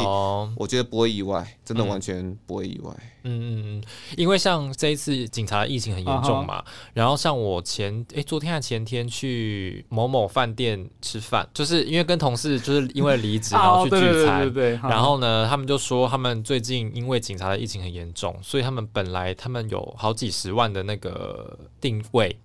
[0.55, 2.91] 我觉得不会意外，真的完全不会意外。
[3.27, 3.83] 嗯嗯嗯，
[4.17, 6.63] 因为像这一次警察疫情很严重嘛，
[6.93, 22.37] 然后像我前哎昨天还前天去某某饭店吃饭，就是因为跟同事就是因为离职 然后去聚餐，然后呢他们就说他们最近因为警察的疫情很严重，所以他们本来他们有好几十万的那个定位。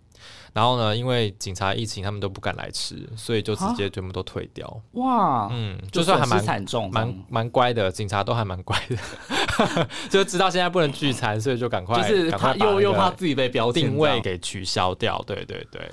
[0.53, 4.83] 然后呢，因为警察疫情，他们都不敢来吃，所以就直接全部都退掉。
[4.93, 15.23] 哇，嗯，就算还蛮惨重，蛮蛮乖的，警察都还蛮乖的， 就知道现在不能聚餐，所以就赶快，就是他又又怕自己被标定位给取消掉。
[15.27, 15.91] 对对对，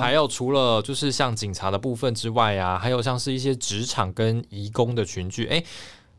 [0.00, 5.62] 还有除了就是像警察的部分之外啊，还有像是一些职场跟移工的群聚，哎。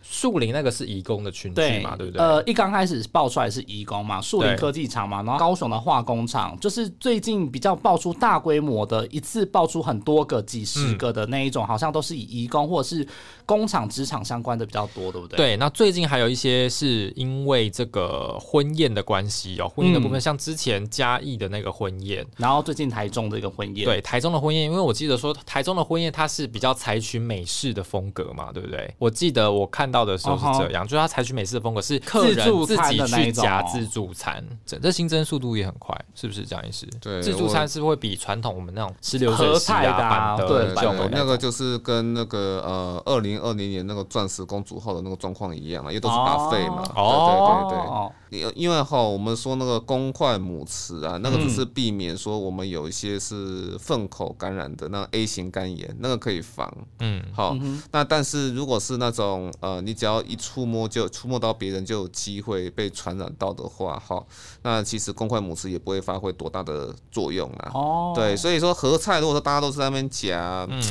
[0.02, 2.22] 树林那个是移工的群聚嘛，对不对？
[2.22, 13.08] 呃，一刚开始爆出来是移工嘛，树林科技厂嘛，然后高雄的化工厂，就是最近比较爆出大规模的，一次爆出很多个、几十个的那一种，好像都是以移工或者是
[13.46, 15.38] 工厂、职场相关的比较多，对不对？
[15.38, 28.94] 对，那最近还有一些是因为这个婚宴的关系哦，婚宴的部分，像之前嘉义的那个婚宴，然后最近台中的一个婚宴，对，台中的婚宴，因为我记得说台中的婚宴它是比较采取美式的风格嘛，对不对？
[28.98, 36.86] 我记得我看到的时候是这样，就是它采取美式的风格，是客人自己去夹自助餐，整这新增速度也很快，是不是这样意思？
[37.02, 48.12] 对，自助餐是会比传统我们那种吃流水席啊、板的那个就是跟那个呃二零二零年那个钻石公主号的那个状况一样嘛，因为都是打费嘛，对对对对。
[48.56, 56.72] 因为哈，我们说那个公筷母匙啊，那个只是避免说我们有一些是粪口感染的那 A 型肝炎，那个可以防。
[57.00, 57.54] 嗯，好，
[57.92, 64.24] 那但是如果是那种呃，你只要一触摸就触摸到别人就有机会被传染到的话，哈，
[64.62, 67.72] 那其实公筷母匙也不会发挥多大的作用啊。
[67.74, 70.82] 哦，对，所以说合菜如果说大家都是在那边夹，嗯，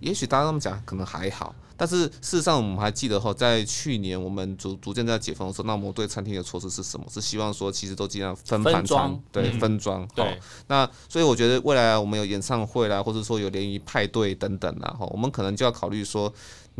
[0.00, 1.54] 也许大家那么讲可能还好。
[1.78, 7.06] 但是事实上，我们还记得哈，在去年我们逐逐渐在解封的时候，那我们对餐厅的措施是什么？
[7.08, 10.06] 是希望说其实都尽量分盘餐，对，分装。
[10.14, 10.38] 对。
[10.66, 16.30] 那所以我觉得未来我们有演唱会啦，或者说有联谊派对等等啦，哈，我们可能就要考虑说。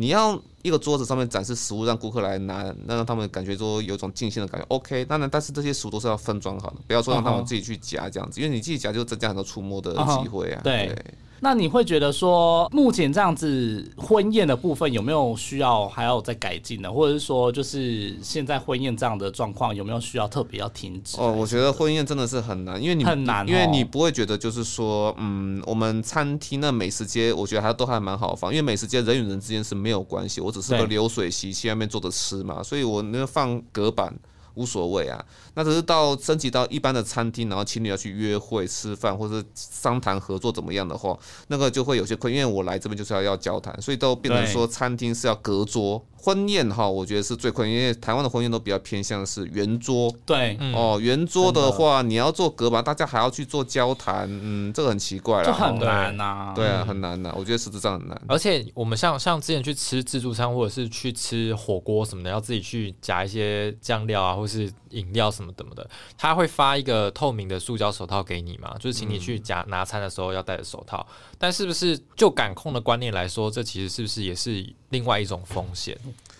[0.00, 4.64] 你要一个桌子上面展示食物，让顾客来拿，那让他们感觉说有种尽兴的感觉。
[4.68, 10.60] OK，当然，但是这些食物都是要分装好的，不要说让他们自己去夹这样子，因为你自己夹就增加很多触摸的机会啊。
[10.62, 10.96] 对。
[11.40, 21.16] 那你会觉得说，目前这样子婚宴的部分有没有需要还要再改进的，或者是说，就是现在婚宴这样的状况有没有需要特别要停止？
[21.20, 34.12] 哦，我觉得婚宴真的是很难，因为你很难，因为你不会觉得就是说，嗯，我们餐厅的美食街，我觉得还都还蛮好放，因为美食街人与人之间是没有关系，我只是个流水席去外面坐着吃嘛，所以我那个放隔板。
[34.58, 41.16] 无所谓啊，那只是到升级到一般的餐厅，然后情侣要去约会、吃饭或者商谈合作怎么样的话，
[41.46, 46.04] 那个就会有些困，因为我来这边就是要要交谈，所以都变成说餐厅是要隔桌。
[46.20, 50.12] 婚宴哈，我觉得是最困，因为台湾的婚宴都比较偏向是圆桌。
[50.26, 56.52] 对，哦，圆桌的话，你要做隔板，大家还要去做交谈，嗯，这个很奇怪了，就很难呐。
[56.54, 58.20] 对啊，很难呐，我觉得实质上很难。
[58.26, 71.06] 而且我们像像之前去吃自助餐或者是去吃火锅什么的，要自己去夹一些酱料啊，或是饮料什么什么的，他会发一个透明的塑胶手套给你嘛，就是请你去夹拿餐的时候要戴着手套。
[71.38, 75.96] 但是不是就感控的观念来说，这其实是不是也是另外一种风险？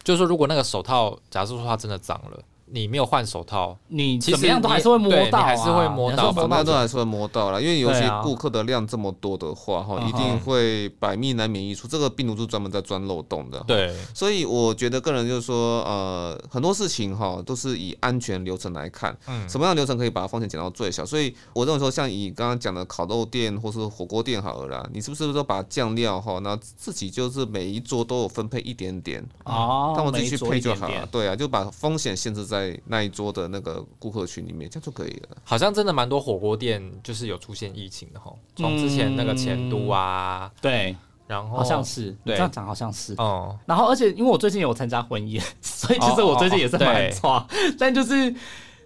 [0.09, 2.43] 就是说，如果那个手套，假设说它真的脏了。
[2.71, 7.61] 你没有换手套，你怎么样都还是会摸到，还是会摸到，怎么样都还是会摸到了。
[7.61, 11.89] 因为有些顾客的量这么多的话，哈，一定会百密难免一出。
[11.89, 13.63] 这个病毒是专门在钻漏洞的。
[13.67, 21.07] 对，所以我觉得个人就是说，呃，很多事情哈都是以安全流程来看，嗯，什么样的流程可以把风险减到最小。
[21.07, 31.07] 所以我认为说，像以刚刚讲的烤肉店或是火锅店好了啦，你是不是说把酱料哈，那自己就是每一桌都有分配一点点，哦，让我自己去配就好了。
[31.11, 33.49] 对啊，就把风险限制在那一桌的。
[33.51, 35.37] 那个顾客群里面，这样就可以了。
[35.43, 40.95] 好像真的蛮多火锅店就是有出现疫情的哈，从之前那个前都啊，对，
[41.27, 43.59] 然后好像是，这样讲好像是哦。
[43.65, 47.47] 然后而且因为我最近有参加婚宴， 所以其实我最近也是蛮差，
[47.79, 48.35] 但就是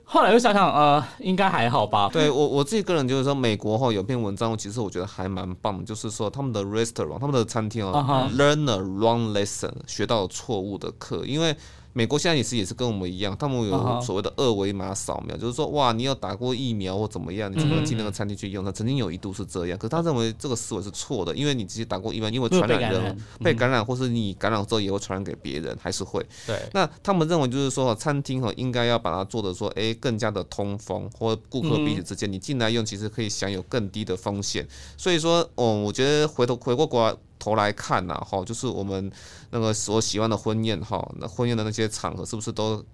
[0.05, 2.09] 后来又想想，呃，应该还好吧。
[2.13, 11.57] 对我我自己个人就是说，美国哈有篇文章，其实我觉得还蛮棒，就是说他们的 restaurant，他们的餐厅哦，learn a wrong lesson，学到错误的课，因为。
[11.93, 18.65] 美国现在也是也是跟我们一样，他们有所谓的二维码扫描，就是说哇，你有打过疫苗或怎么样，你才能进那个餐厅去用。
[18.65, 26.25] 他曾经有一度是这样，可是他认为这个思维是错的，因为你直接打过疫苗，因为传染人被感染，或是你感染之后也会传染给别人，还是会。
[26.47, 26.59] 对。
[26.73, 34.67] 那他们认为就是说，餐厅哈应该要把它做的说，哎，更加的通风，或顾客彼此之间你进来用，其实可以享有更低的风险。
[34.97, 39.11] 所以说，哦，我觉得回头回过国头来看呐，哈，就是我们
[39.51, 42.85] 那个所喜欢的婚宴哈，那婚宴的那些场合是不是都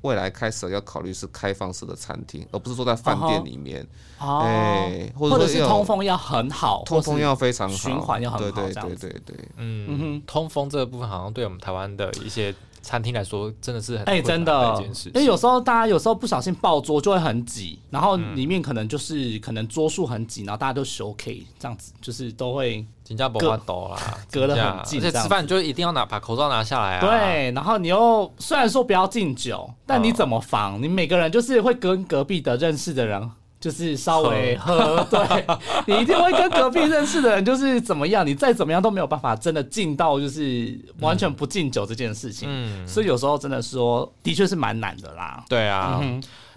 [0.00, 3.86] 未来开始要考虑是开放式的餐厅，而不是坐在饭店里面？
[4.18, 12.54] 哎，或者是通风要很好，通风要非常好，循环要很好，对对对对对，嗯，通风这个部分好像对我们台湾的一些。
[12.80, 23.98] 餐厅来说真的是很哎，真的，因为有时候大家有时候不小心爆桌就会很挤，然后里面可能就是可能桌数很挤，然后大家都 OK 这样子，就是都会新加坡抖啦，
[24.30, 27.00] 隔得很近，而且吃饭就一定要拿把口罩拿下来啊。
[27.00, 30.82] 对，然后你又虽然说不要敬酒，但你怎么防？
[30.82, 33.30] 你每个人就是会跟隔壁的认识的人。
[33.60, 35.46] 就是稍微喝， 对
[35.86, 42.48] 你一定会跟隔壁认识的人，就是怎么样，你再怎么样都没有办法真的敬到，就是完全不敬酒这件事情。
[42.50, 45.44] 嗯，所以有时候真的说，的确是蛮难的啦。
[45.48, 46.00] 对啊，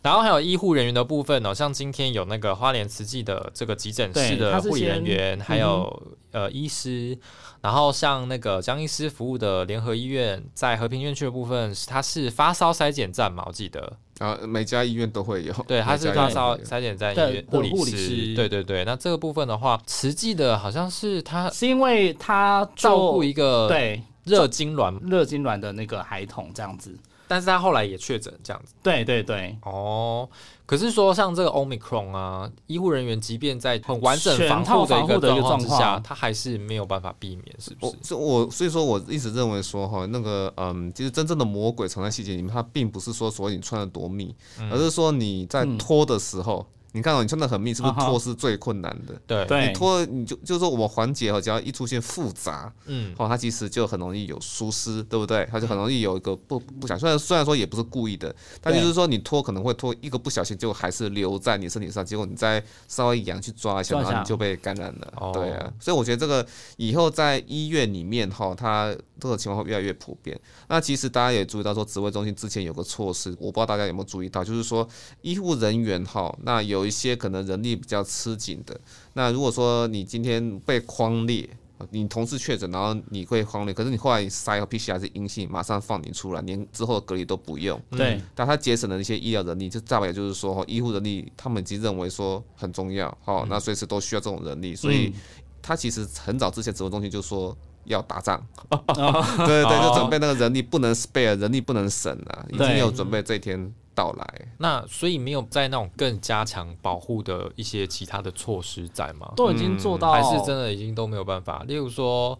[0.04, 7.18] 然后还有医护人员的部分哦，像今天有那个花莲慈济的这个急诊室的护理人员，还有呃医师。
[7.62, 13.44] 然后像那个江医师服务的联合医院，在和平院区的部分，它是发烧筛检站嘛？
[13.46, 15.52] 我记得啊，每家医院都会有。
[15.68, 18.36] 对，它是发烧筛检站医院护理师。
[18.36, 26.96] 对对对，那这个部分的话，实际的好像是他是因为他照顾一个对热痉挛热痉挛的那个孩童这样子。
[27.32, 30.28] 但是他后来也确诊这样子，对对对，哦，
[30.66, 38.14] 可是说像这个 omicron 啊，医护人员即便在很完整防护的一个状况之下，他还是没有办法避免，是不是？
[38.14, 44.36] 我我所以说我一直认为说哈，那个嗯，其实真正的魔鬼藏在细节里面，它并不是说所谓你穿的多密，
[44.70, 46.68] 而是说你在脱的时候。
[46.94, 49.20] 你看哦，你穿的很密，是不是脱是最困难的？
[49.26, 55.48] 对对你脱你就就是说我们环节哦，只要一出现复杂，嗯，哦，它其实就很容易有疏失，对不对？
[55.52, 65.14] 它就很容易有一个不不想，虽然虽然说也不是故意的，但就是说你脱可能会脱一个不小心，就还是留在你身体上，结果你再稍微痒去抓一下，然后你就被感染了。
[65.18, 66.46] 哦对啊，所以我觉得这个
[66.78, 70.40] 以后在医院里面哈，它这个情况会越来越普遍。
[70.68, 74.88] 那其实大家也注意到说，指挥中心之前有个措施，我不知道大家有没有注意到，就是说
[75.22, 78.80] 医护人员哈，那有一些可能人力比较吃紧的，
[79.14, 81.50] 那如果说你今天被框列。
[81.90, 87.82] 你同事确诊，然后你会框列，可是你后来筛和 PCR 是阴性，马上放你出来，连之后的隔离都不用。
[87.90, 95.12] 对，但他节省了一些医疗人力，就代表就是说，医护人力他们已经认为说很重要，好，那随时都需要这种人力，所以
[95.60, 98.40] 他其实很早之前指挥中心就说要打仗，
[98.70, 109.32] 对对对，就准备那个人力不能 spare，人力不能省啊，已经有准备这一天到来，那所以没有在那种更加强保护的一些其他的措施在吗？
[109.36, 111.64] 都已经做到，还是真的已经都没有办法？
[111.68, 112.40] 例如说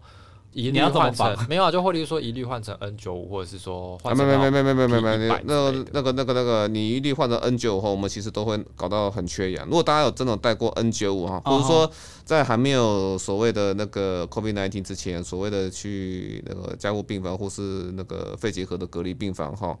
[0.52, 9.64] 一律换成，没有啊，就或例如说一律换成 N 九五，或者是说，没没没没没没没，那个那个那个那个，你一律换成 N 九五后，我们其实都会搞到很缺氧。
[9.66, 11.90] 如果大家有真的带过 N 九五哈，或者说
[12.24, 19.76] 在还没有所谓的那个 COVID nineteen 之前，所谓的去那个加护病房或是那个肺结核的隔离病房哈。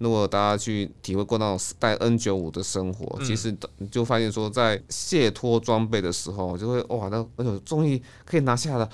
[0.00, 8.88] 如果大家去体会过那种带 N 九五的生活，其实你就发现说，在卸脱装备的时候，就会哇，那哎呦，终于可以拿下了，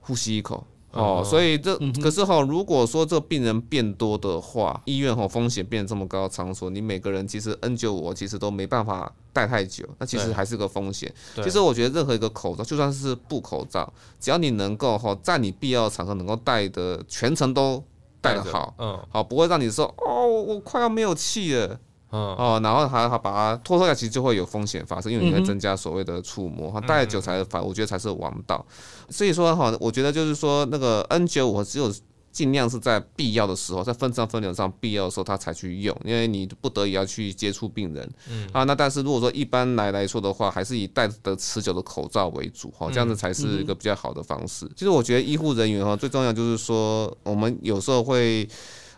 [0.00, 0.62] 呼吸一口。
[0.90, 11.12] 哦，所以这可是哈，如果说这病人变多的话，医院哈风险变这么高场所，你每个人其实 N 九五其实都没办法戴太久，那其实还是个风险。
[11.42, 17.84] 其实我觉得任何一个口罩，就算是布口罩，只要你能够哈在你必要的场合能够戴的全程都
[18.20, 21.78] 戴的好，嗯好不会让你说哦我快要没有气了。
[22.10, 28.64] 嗯，哦，然后还还把它脱脱下，其实就会有风险发生，因为你会嗯哼增加所谓的触摸，哈，戴久才反，我觉得才是王道。
[29.10, 31.92] 所以说哈，我觉得就是说那个 N 九五只有
[32.38, 44.70] 尽量是在必要的时候，在分账分流上必要的时候，他才去用，因为你不得已要去接触病人，嗯啊，那但是如果说一般来来说的话，还是以戴的持久的口罩为主，哈，这样子才是一个比较好的方式。
[44.76, 48.48] 其实我觉得医护人员哈，最重要就是说，我们有时候会。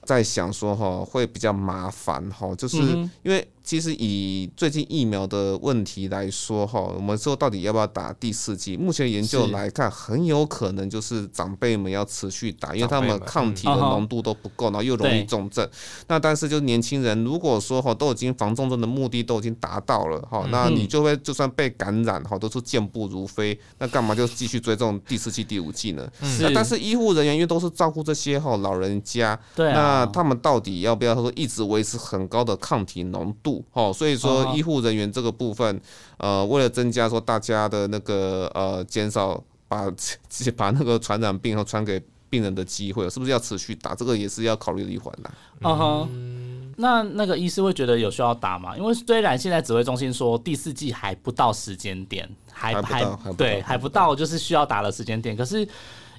[0.07, 8.77] 在想说哈，会比较麻烦哈，就是嗯因为其实以最近疫苗的问题来说哈，我们说到底要不要打第四剂？
[8.77, 15.69] 目前研究来看，很有可能就是长辈们要持续打，因为他们抗体的嗯浓度都不够，然后又容易重症。
[16.09, 26.11] 那但是就是年轻人，如果说哈都已经防重症的目的都已经达到了哈，那你就会就算被感染哈，都是健步如飞，那干嘛就继续追这种第四剂、第五剂呢？
[26.23, 33.50] 是那但是医护人员因为都是照顾这些哈老人家，对啊那他们到底要不要说一直维持很高的抗体浓度？
[33.73, 35.81] 哦，所以说啊医护人员这个部分，
[36.19, 39.91] 呃，为了增加说大家的那个呃减少把
[40.57, 43.95] 把那个传染病和传给病人的机会，是不是要持续打？
[43.95, 45.31] 这个也是要考虑的一环的。
[45.63, 48.77] 嗯哼，那那个医师会觉得有需要打吗？
[48.77, 53.05] 因为虽然现在指挥中心说第四季还不到时间点，还还
[53.37, 55.67] 对还不到就是需要打的时间点，可是。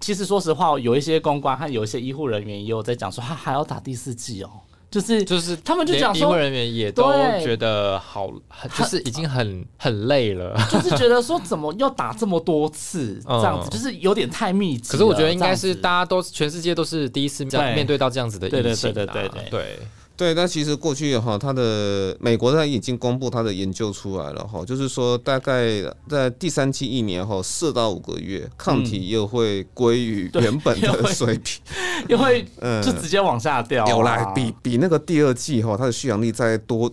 [0.03, 4.49] 其实说实话，有一些公关和有一些医护人员也有在讲说，他还要打第四季哦，
[4.91, 7.11] 就是就是他们就讲说医护人员也都
[7.41, 10.53] 觉得好，很就是已经很很累了。
[10.69, 13.39] 就是觉得说怎么要打这么多次 嗯。
[13.39, 14.91] 这样子，就是有点太密集。
[14.91, 19.49] 可是我觉得应该是大家都全世界都是第一次面对到这样子的疫情啊对对对对对。
[19.49, 19.79] 对，
[20.17, 31.59] 那其实过去哈，它的美国它已经公布它的研究出来了哈，就是说大概在第三期疫苗后四到五个月，抗体又会归于原本的水平。
[32.07, 32.81] 又会嗯。
[32.83, 36.91] 就直接往下掉啊、有啦，比比那个第二季哈，它的续航力再多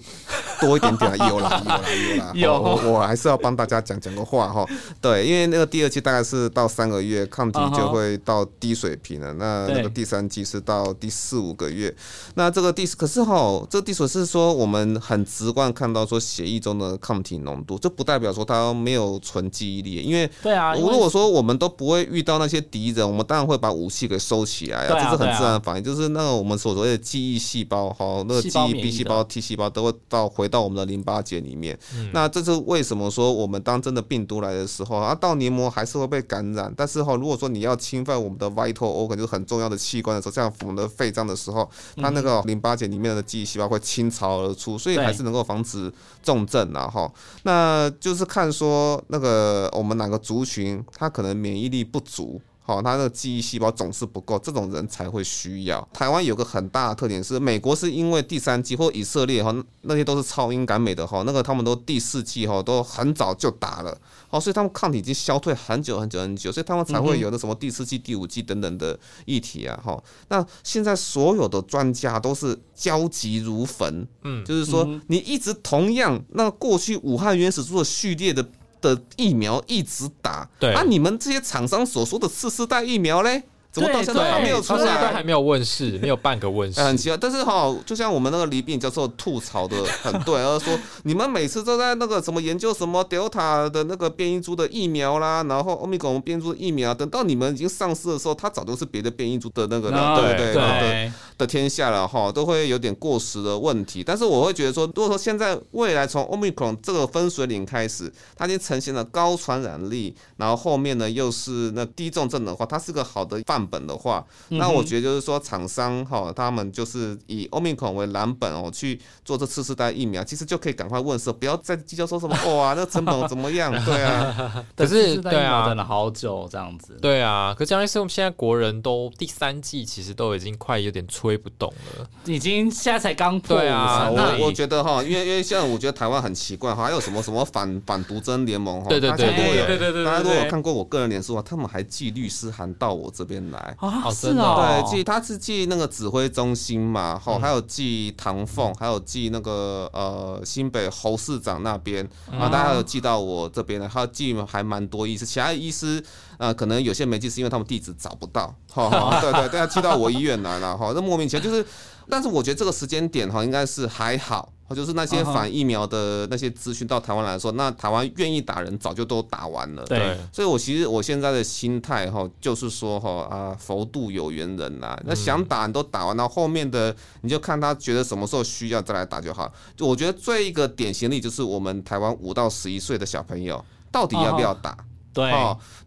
[0.60, 1.80] 多一点点啦，有啦，有啦，
[2.10, 2.32] 有啦。
[2.34, 4.66] 有哦我我还是要帮大家讲讲个话哈。
[5.00, 9.32] 对，因为那个第二季大概是到三个月，抗体就会到低水平了。
[9.34, 11.94] 那那个第三季是到第四五个月。
[12.34, 25.84] 那这个第可是哈，这个第水是说我们很直观看到说血液中的抗体浓度，这不代表说它没有纯记忆力，因为对啊，如果说我们都不会遇到那些敌人，我们当然会把武器给收起来啊，啊这是很自然的反应。
[25.84, 31.78] 就是那个我们所谓的记忆细胞哈，那个记忆 B 细胞、T 细胞都会到回到我们的淋巴结里面。
[31.94, 36.72] 嗯那这是为什么说我们当真的病毒来的时候啊，到黏膜还是会被感染。
[36.76, 45.92] 但是哈，如果说你要侵犯我们的 vital organ，就是很重要的器官的时候，像我们的肺脏的时候，它那个淋巴结里面的记忆细胞会倾巢而出，所以还是能够防止
[46.22, 47.10] 重症啊哈。
[47.42, 52.40] 那就是看说那个我们哪个族群，它可能免疫力不足。
[52.68, 55.88] 好，他的记忆细胞总是不够，这种人才会需要。
[55.90, 63.98] 台湾有个很大的特点是，美国是因为第三季或以色列哈那些都是超英赶美的哈，那个他们都第四季哈都很早就打了，
[64.28, 69.98] 哦，所以他们抗体已经消退很久很久很久，所以他们才会有的什么第四季、第五季等等的议题啊哈。
[70.28, 78.46] 那现在所有的专家都是焦急如焚，嗯，就是说你一直同样那过去武汉原始株的序列的。
[78.80, 83.42] 的疫苗一直打，对啊，你们这些厂商所说的次世代疫苗嘞？
[83.78, 85.00] 怎么到现在还没有出来？
[85.00, 87.16] 都还没有问世，没有半个问世，很奇怪。
[87.16, 104.02] 但是哈，就像我们那个李炳教授吐槽的很对， 他说你们每次都在那个什么研究什么 Delta 的那个变异株的疫苗啦，然后欧米伽变异株疫苗，等到你们已经上市的时候，它早都是别的变异株的那个了，对对对的天下了哈，都会有点过时的问题。
[104.02, 113.67] 但是我会觉得说，如果说现在未来从 Omicron 这个分水岭开始，它已经呈现了高传染力，然后后面呢又是那低重症的话，它是个好的范。
[113.68, 123.72] 本的话，那我觉得就是说，厂商哈，他们就是以欧米孔为蓝本哦，去做这次世代疫苗，其实就可以赶快问世，不要再计较说什么 哇，那成本怎么样？
[123.84, 126.98] 对啊， 可是对啊，等了好久这样子。
[127.00, 134.08] 对啊，可江医师，我们现在国人都第三季，其实都已经快有点吹不动了，已经现在才刚破啊。
[134.10, 144.82] 我我觉得哈，因为因为现在我觉得台湾很奇怪哈，还有什么什么反反毒针联盟哈，对对对对对对对，大家如果看过我个人脸书啊，他们还寄律师函到我这边来啊，是哦。
[144.84, 156.02] 对，寄他是寄那个指挥中心嘛，吼还有寄唐凤，还有寄那个呃新北侯市长那边啊，大家有寄到我这边的，还有寄还蛮多医师，其他医师
[156.38, 158.88] 呃可能有些没寄是因为他们地址找不到，哈，
[159.20, 161.64] 对对，大家寄到我医院来了哈，那莫名其妙就是。
[162.10, 169.84] 但是我觉得这个时间点哈，应该是还好，就是那些反疫苗的那些资讯到台湾来说，那台湾愿意打人早就都打完了。
[169.84, 179.52] 对，所以我其实我现在的心态哈，就是说哈啊，佛度有缘人呐，那想打你都打完，了后面的你就看他觉得什么时候需要再来打就好。
[179.76, 184.76] 就我觉得最一个典型例就是我们台湾五到十一岁的小朋友到底要不要打？
[185.12, 185.30] 对，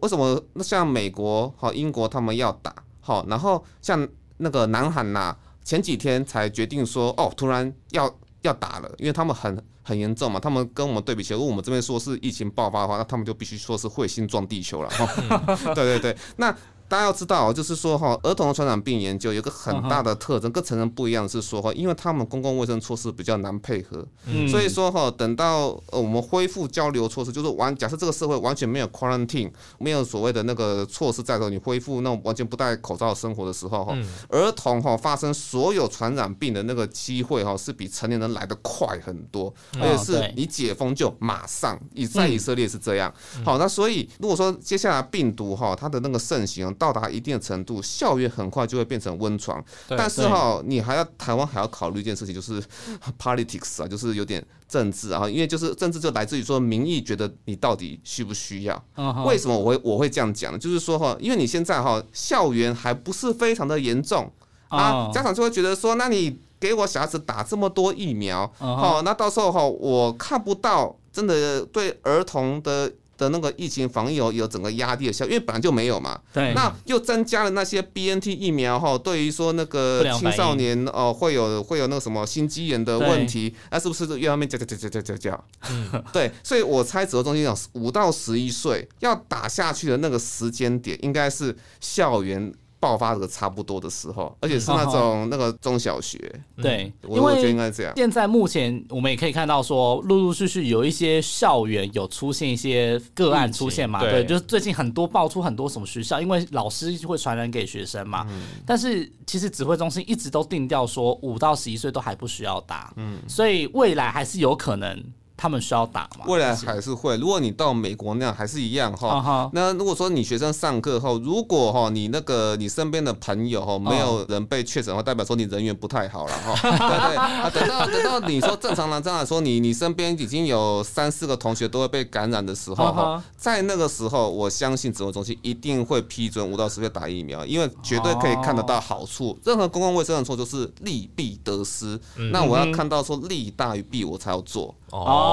[0.01, 2.73] 为什么那像美国和英国他们要打？
[2.99, 4.07] 好，然后像
[4.37, 5.35] 那个南韩呐。
[5.63, 16.55] 前几天才决定说，哦，突然要要打了，因为他们很很严重嘛，他们跟我们对比起来，如果我们这边说是疫情爆发的话，那他们就必须说是彗星撞地球了， 哈，对对对，那。
[16.91, 24.05] 大家要知道，就是说哈，儿童的传染病研究有个很大的特征，跟成人不一样是说哈，因为他们公共卫生措施比较难配合，
[24.49, 43.13] 所以说哈，等到呃我们恢复交流措施，就是完假设这个社会完全没有 quarantine，没有所谓的那个措施在的时候，你恢复那种完全不戴口罩生活的时候哈，儿童哈发生所有传染病的那个机会哈，是比成年人来的快很多，而且是你解封就马上，以在以色列是这样。
[43.45, 46.69] 好，那所以如果说接下来病毒哈它的那个盛行。
[46.81, 49.63] 到达一定的程度，校园很快就会变成温床。
[49.87, 52.59] 但是哈，你还要台湾还要考虑一件事情，就是
[53.21, 55.29] politics 啊，就是有点政治啊。
[55.29, 58.83] 因为就是政治就来自于说民意觉得你到底需不需要？
[59.27, 60.57] 为什么我会我会这样讲呢？
[60.57, 64.27] 就是说哈，因为你现在哈校园还不是非常的严重
[64.69, 72.91] 啊，家长就会觉得说，那你给我小孩子打这么多疫苗，好，那到时候哈我看不到真的对儿童的。
[73.21, 76.19] 的那个疫情防疫有有整个压力的效，因为本来就没有嘛。
[76.33, 76.53] 对。
[76.55, 85.43] 那又增加了那些 BNT 疫苗哈，对于说那个青少年哦会有会有那个什么心肌炎的问题，那是不是又后面加加加加加加加？
[85.69, 86.03] 嗯。
[86.11, 92.51] 对，所以我猜指挥中心讲五到十一岁要打下去的那个时间点，应该是校园。
[92.81, 96.17] 爆发的差不多的时候，而且是那种那个中小学，
[96.61, 97.93] 对，因为应该这样。
[97.95, 108.27] 现在目前我们也可以看到，说陆陆续续有一些校园有出现一些个案出现嘛，对，就是最近很多爆出很多什么学校，因为老师会传染给学生嘛。
[108.65, 115.01] 但是其实指挥中心一直都定调说，五到十一岁都还不需要打，嗯，所以未来还是有可能。
[115.41, 116.25] 他们需要打吗？
[116.27, 117.17] 未来还是会。
[117.17, 119.49] 如果你到美国那样，还是一样哈。
[119.53, 126.53] 那如果说你学生上课后，如果哈你那个你身边的朋友哈没有人被确诊的话，代表说你人缘不太好了哈。
[126.61, 139.35] 对对啊，等到等到你说正常人这样说，你你身边已经有三四个同学都会被感染的时候哈，在那个时候，我相信指挥中心一定会批准五到十岁打疫苗，因为绝对可以看得到好处。
[139.43, 141.99] 任何公共卫生的错就是利弊得失，
[142.31, 144.75] 那我要看到说利大于弊，我才要做。
[144.91, 145.30] 哦，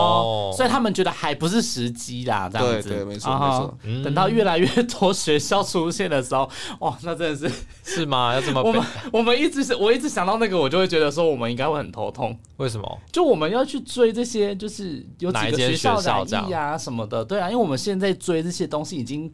[0.57, 4.03] 所以他们觉得还不是时机啦，这样子，对对，没错没错。
[4.05, 6.49] 等到越来越多学校出现的时候，
[6.81, 8.35] 哇，那真的是是吗？
[8.35, 8.61] 要怎么？
[8.65, 8.83] 我们
[9.13, 12.39] 我们一直是，我一直想到那个，我就会觉得说，我们应该会很头痛。
[12.57, 12.99] 为什么？
[13.13, 19.31] 就我们要去追这些，就是有几个学校的意啊什么的，对啊，因为我们现在追这些东西已经。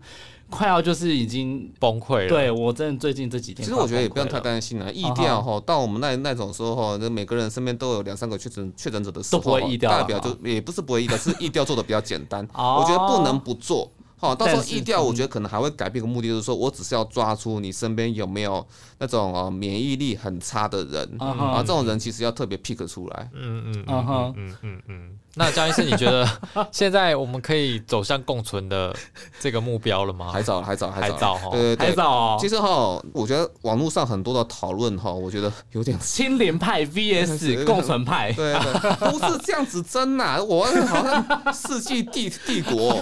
[0.55, 2.29] 快要就是已经崩溃了。
[2.29, 12.47] 对我真的最近这几天，其实我觉得也不用太担心了，疫调哈，到我们那那种时候哈，那每个人身边都有两三个确诊确诊者的时候，代表就也不是不会疫调，是疫调做的比较简单。
[12.55, 13.91] 我觉得不能不做。
[14.17, 18.65] 好，到时候疫调，我觉得可能还会改变个目的，就是说我只是要抓出你身边有没有
[19.05, 23.29] 那种哦免疫力很差的人啊，这种人其实要特别 pick 出来。
[23.35, 25.19] 嗯嗯嗯嗯嗯嗯。
[25.37, 26.27] 那江医师，你觉得
[26.73, 28.95] 现在我们可以走向共存的
[29.41, 30.31] 这个目标了吗？
[30.33, 32.39] 还早，还早，还早，对对对，还早。
[32.41, 42.93] 其实哈，我觉得网络上很多的讨论哈，我觉得有点 清廉派 VS 共存派，对对，不是这样子争呐，我好像世纪帝帝国。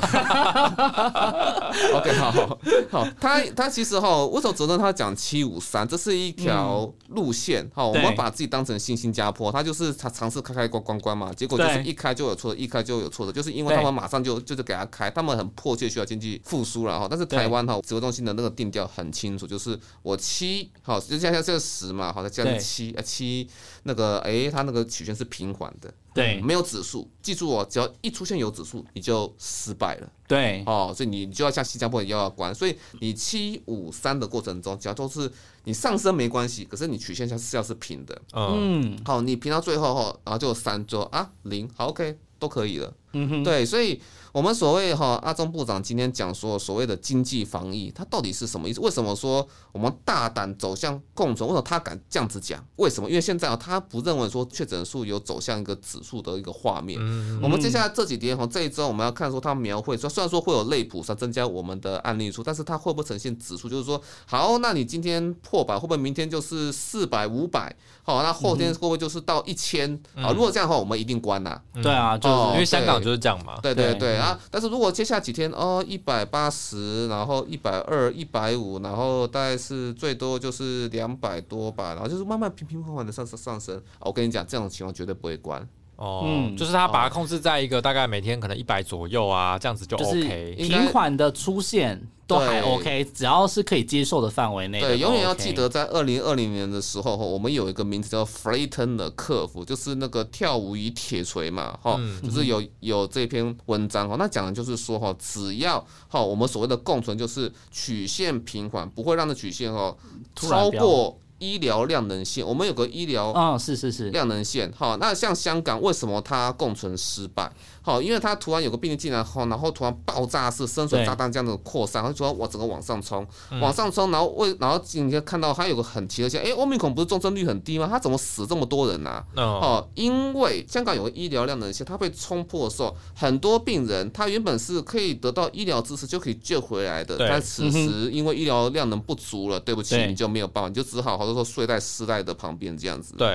[1.94, 2.58] OK，好好
[2.90, 5.86] 好，他他其实哈，为什么责任他讲七五三？
[5.92, 12.22] 这是一条路线哈，我们把自己当成新新加坡，他就是他尝试开开关关关嘛，结果就是一开就。
[12.22, 17.06] 有错的，一开就有错的，就是因为他们马上就就是给他开，他们很迫切需要经济复苏了哈。
[17.10, 23.46] 但是台湾哈指挥中心的那个定调很清楚，就是我七好就加上这个十嘛，好再加上七啊七
[23.82, 27.10] 那个哎，它那个曲线是平缓的，对，没有指数。
[27.20, 30.12] 记住哦，只要一出现有指数，你就失败了。
[30.28, 32.54] 对，哦，所以你就要像新加坡一样要关。
[32.54, 35.30] 所以你七五三的过程中，只要都是
[35.64, 38.20] 你上升没关系，可是你曲线下是要是平的。
[38.34, 42.92] 嗯，好，你平到最后哈，然后就三，周啊零，好 OK 都可以了。
[43.12, 44.00] 嗯哼，对，所以。
[44.32, 48.80] 我们所谓哈阿中部长今天讲说所谓的经济防疫，他到底是什么意思？
[48.80, 51.46] 为什么说我们大胆走向共存？
[51.46, 52.64] 为什么他敢这样子讲？
[52.76, 53.10] 为什么？
[53.10, 56.98] 因为现在啊，他不认为说确诊数有走向一个指数的一个画面。
[57.42, 63.68] 我们接下来这几天哈，这一周我们要看说他描绘说，虽然说会有类普上增加我们的案例数，但是它会不会呈现指数？
[63.68, 67.76] 就是说，好，那你今天破百，会不会明天就是四百、五百？
[68.02, 70.00] 好，那后天会不会就是到一千？
[70.16, 71.60] 啊，如果这样的话，我们一定关呐。
[71.82, 73.58] 对啊，就是因为香港就是这样嘛。
[73.60, 74.21] 对对对。
[74.22, 74.38] 啊！
[74.50, 83.82] 但是如果接下几天哦，一百八十，然后一百二、一百五，然后大概是最多就是两百多吧，然后就是慢慢平平缓缓的上上上升。
[84.00, 85.68] 我跟你讲，这种情况绝对不会关。
[86.02, 94.80] 哦，嗯就是他把它控制在一个大概每天可能一百左右啊，这样子就 OK，平缓的出现都还 OK，只要是可以接受的范围内。
[94.80, 105.78] 对，永远要记得，在二零二零年的时候，我们有一个名字叫 Flatten 的客服，就是那个跳舞与铁锤嘛，哈，就是有有这篇文章哈，那讲的就是说哈，只要
[106.08, 109.94] 哈我们所谓的共存，就是曲线平缓，不会让这曲线哈
[110.34, 111.16] 超过。
[111.42, 117.50] 医疗量能线，我们有个医疗啊，是是是量能线，好，那像香港为什么它共存失败？
[117.84, 123.26] 好，因为它突然有个病例进来后，然后突然爆炸式深水炸弹这样的扩散，它突然往整个往上冲，
[123.60, 127.88] 往上冲，然后为然后你可以看到它有个很奇特性，哎，欧米孔不是重症率很低吗？
[127.90, 129.24] 它怎么死这么多人呢？
[129.34, 143.14] 哦，因为香港有个医疗量能线，它被冲破的时候，很多病人他原本是可以得到医疗支持就可以救回来的，但此时因为医疗量能不足了，对不起，你就没有办法，你就只好好多说睡在尸袋的旁边这样子。
[143.18, 143.34] 对，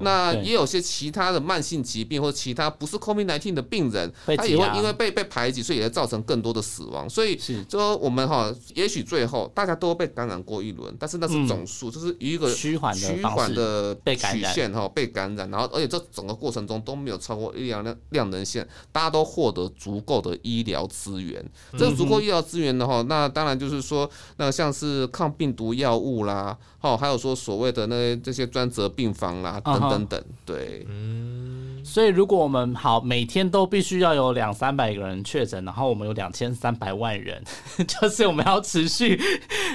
[0.00, 3.92] 那也有些其他的慢性疾病或者其他不是 COVID-19 的病。
[3.92, 7.10] 人他也会因为被被排挤，所以也造成更多的死亡。
[7.10, 7.38] 所以
[7.68, 21.44] 说我们哈，也许最后大家都被感染过一轮，但是那是总数，就是一个趋缓趋缓的曲线哈，被感染，然后而且这整个过程中都没有超过一两量量能线，大家都获得足够的医疗资源。
[21.72, 31.80] 这个足够医疗资源的话，那当然就是说，那像是抗病毒药物啦，哦，还有说所谓的那这些专责病房啦，等等等，对，嗯。
[31.84, 37.42] 所以，如果我们好每天都必须要有两三百个人确诊，然后我们有两千三百万人，
[37.86, 39.20] 就是我们要持续，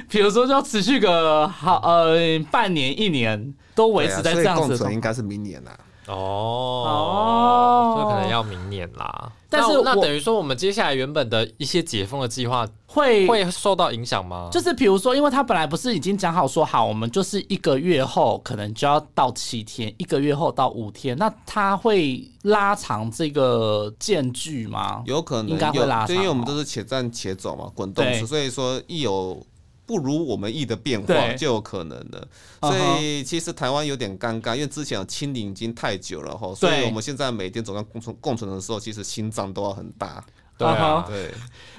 [0.10, 2.16] 比如说要持续个好呃
[2.50, 5.78] 半年一年都维持在这样子，应该是明年啦。
[6.08, 9.30] 哦，所以可能要明年啦。
[9.50, 14.50] 但是那等于说，我们接下来原本的一些解封的计划会会受到影响吗？
[14.52, 25.02] 就是比如说，因为他本来不是已经讲好说好，我们就是一个月后可能就要到七天，一个月后到五天，那他会拉长这个间距吗？
[25.06, 29.42] 有可能，应该会拉长，因为我们都是且战且走嘛，滚动式，所以说一有。
[29.88, 32.28] 不如我们意的变化就有可能的，
[32.62, 40.24] 所以其实台湾有点尴尬，因为之前清零已经太久了哈，所以我们现在每天走上共存共存的时候，其实心脏都要很大。
[40.58, 41.32] 对啊，对，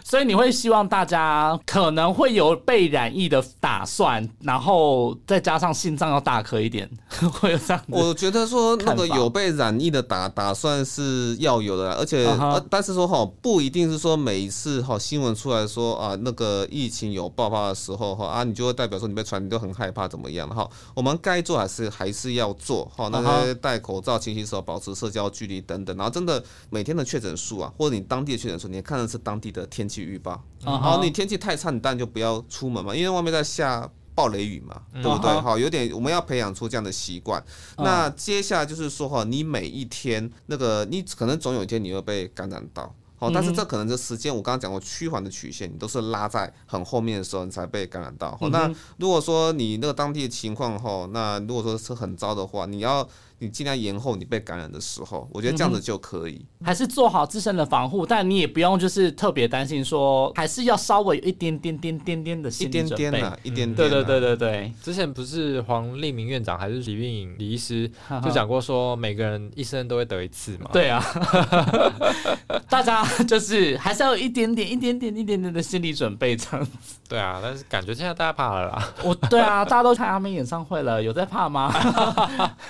[0.05, 6.89] 所以你会希望大家可能会有被染疫的打算，然后再加上心脏要大颗一点，
[7.35, 7.83] 会有这样。
[7.89, 20.69] 我觉得说那个有被染疫的打打算是要有的，而且呃，但是说哈，不一定是说每一次哈新闻出来说啊那个疫情有爆发的时候哈啊，你就会代表说你被传，你都很害怕怎么样哈？
[20.95, 28.68] 我们该做还是还是要做哈，那些戴口罩、勤洗手、保持社交距离等等，然后真的每天的确诊数啊，或者你当地的确诊数。
[28.69, 30.43] 候，你看的是当地的天气预报。
[30.63, 35.31] 好，你天气太差，你当然就不要出门嘛，因为外面在下暴雷雨嘛，对不对？
[35.41, 37.43] 好，有点我们要培养出这样的习惯。
[37.79, 42.95] 那接下来就是说哈，你每一天那个，你可能总有一天你会被感染到。
[43.17, 48.37] 好，但是这可能这时间，我刚刚讲过趋缓的曲线，你都是拉在很后面的时候，你才被感染到。
[48.41, 53.09] 好，那如果说你那个当地的情况哈，那如果说是很糟的话，你要。
[53.39, 63.75] 你尽量延后你被感染的时候，我觉得这样子就可以，还是做好自身的防护，但你也不用就是特别担心说，还是要稍微有一点点点点点的心理准备，一点点。
[63.75, 67.91] 对对对对对，之前不是黄立明院长还是李运颖李医师
[68.25, 70.71] 就讲过说，每个人一生都会得一次嘛。
[70.73, 71.03] 对啊，
[72.69, 76.98] 大家就是还是要有一点点、一点点、一点点的心理准备这样子。
[77.09, 78.89] 对啊，但是感觉现在大家怕了啦。
[79.03, 81.73] 我对啊，大家都看他们演唱会了，有在怕吗？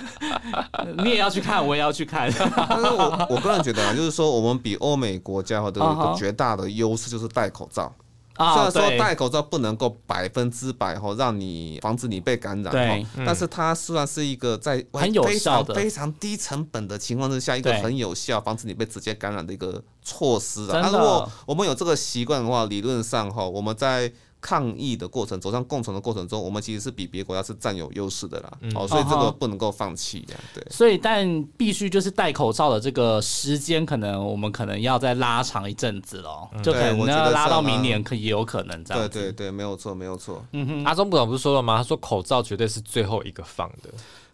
[1.03, 2.31] 你也要去看，我也要去看。
[2.69, 7.93] 但是我我个人觉得啊，就是说我们比欧美国家的 一个绝大的优势就是戴口罩。
[8.37, 20.79] 虽然说戴口罩不能够百分之百哈让你防止你被感染，对，但是它虽然是一个在很有效的、非常低成本的情况之下，一个很有效防止你被直接感染的一个措施啊。
[20.81, 24.09] 那如果我们有这个习惯的话，理论上哈，我们在。
[24.41, 28.51] 抗疫的过程，走向共存的过程中，我们其实是比别国家是占有优势的啦。
[28.75, 30.37] 哦，所以这个不能够放弃呀。
[30.53, 30.65] 对。
[30.69, 36.47] 所以，但必须就是戴口罩的这个时间，可能我们可能要再拉长一阵子喽。
[36.63, 39.09] 就可能要拉到明年，可也有可能这样。
[39.09, 40.43] 对对对，没有错，没有错。
[40.53, 41.77] 嗯哼，阿中部长不是说了吗？
[41.77, 43.89] 他说口罩绝对是最后一个放的。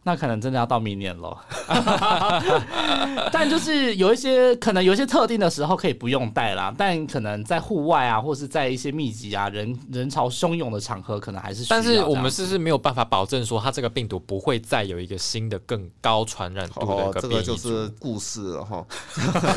[0.07, 1.35] 那可能真的要到明年了，
[3.33, 11.65] 但就是有一些可能有一些特定的时候可以不用戴啦，但可能在户外啊，或是在一些密集啊人人潮汹涌的场合，可能还是。
[11.67, 18.85] 但是我们是不是没有办法保证说，它这个病毒不会再有一个新的更高传染度的一个这个就是故事了哈。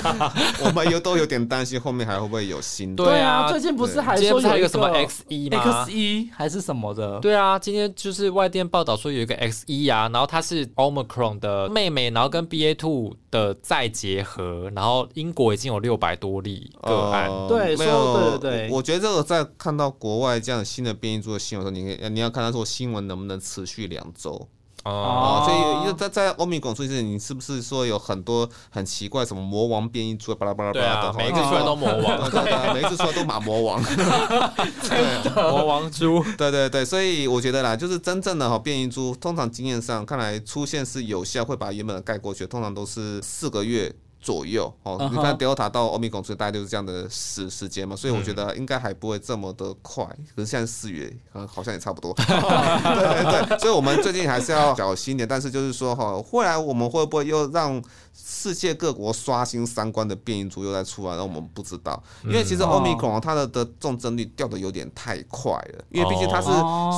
[0.65, 3.05] 我们又都有点担心，后面还会不会有新的？
[3.05, 7.21] 对啊，最近不是还说有一个什么 X 一吗？X 一还是什么的？
[7.21, 10.38] 对啊，今天就是外电报道说有一个 X 一啊，然后它。
[10.39, 17.29] 它是 Omicron 的妹妹，然后跟 BA two 的再结合，然后英国已经有六百多例个案。
[17.49, 24.49] 对，没有，对对我觉得这个在看到国外这样新的变异株的新闻的时候，你可以你要看他说新闻能不能持续两周。
[24.89, 31.13] 哦，所以因为在在欧米拱出现，你是不是说有很多很奇怪什么魔王变异出来，巴拉巴拉巴拉的？
[31.19, 33.83] 每一次出来都魔王，每一次出来都马魔王，
[35.35, 36.25] 魔王猪。
[36.37, 43.95] 对对对，所以我觉得啦，就是真正的哈变异猪，通常经验上看来出现是有效，会把原本的盖过去，通常都是四个月。
[44.21, 50.05] 左右哦，你看 Delta 到欧米伽，所以大概就是这样的时时间嘛，所以我觉得应该还不会这么的快。
[50.35, 51.11] 可是现在四月，
[51.47, 52.13] 好像也差不多。
[52.19, 55.29] 对对对，所以我们最近还是要小心点。
[55.29, 57.81] 但是就是说哈，未来我们会不会又让
[58.21, 61.17] 世界各国刷新三观的变异株又在出来？
[61.17, 66.49] 那我们不知道，因为其实欧米伽它的的重症率掉的有点太快了，因为毕竟它是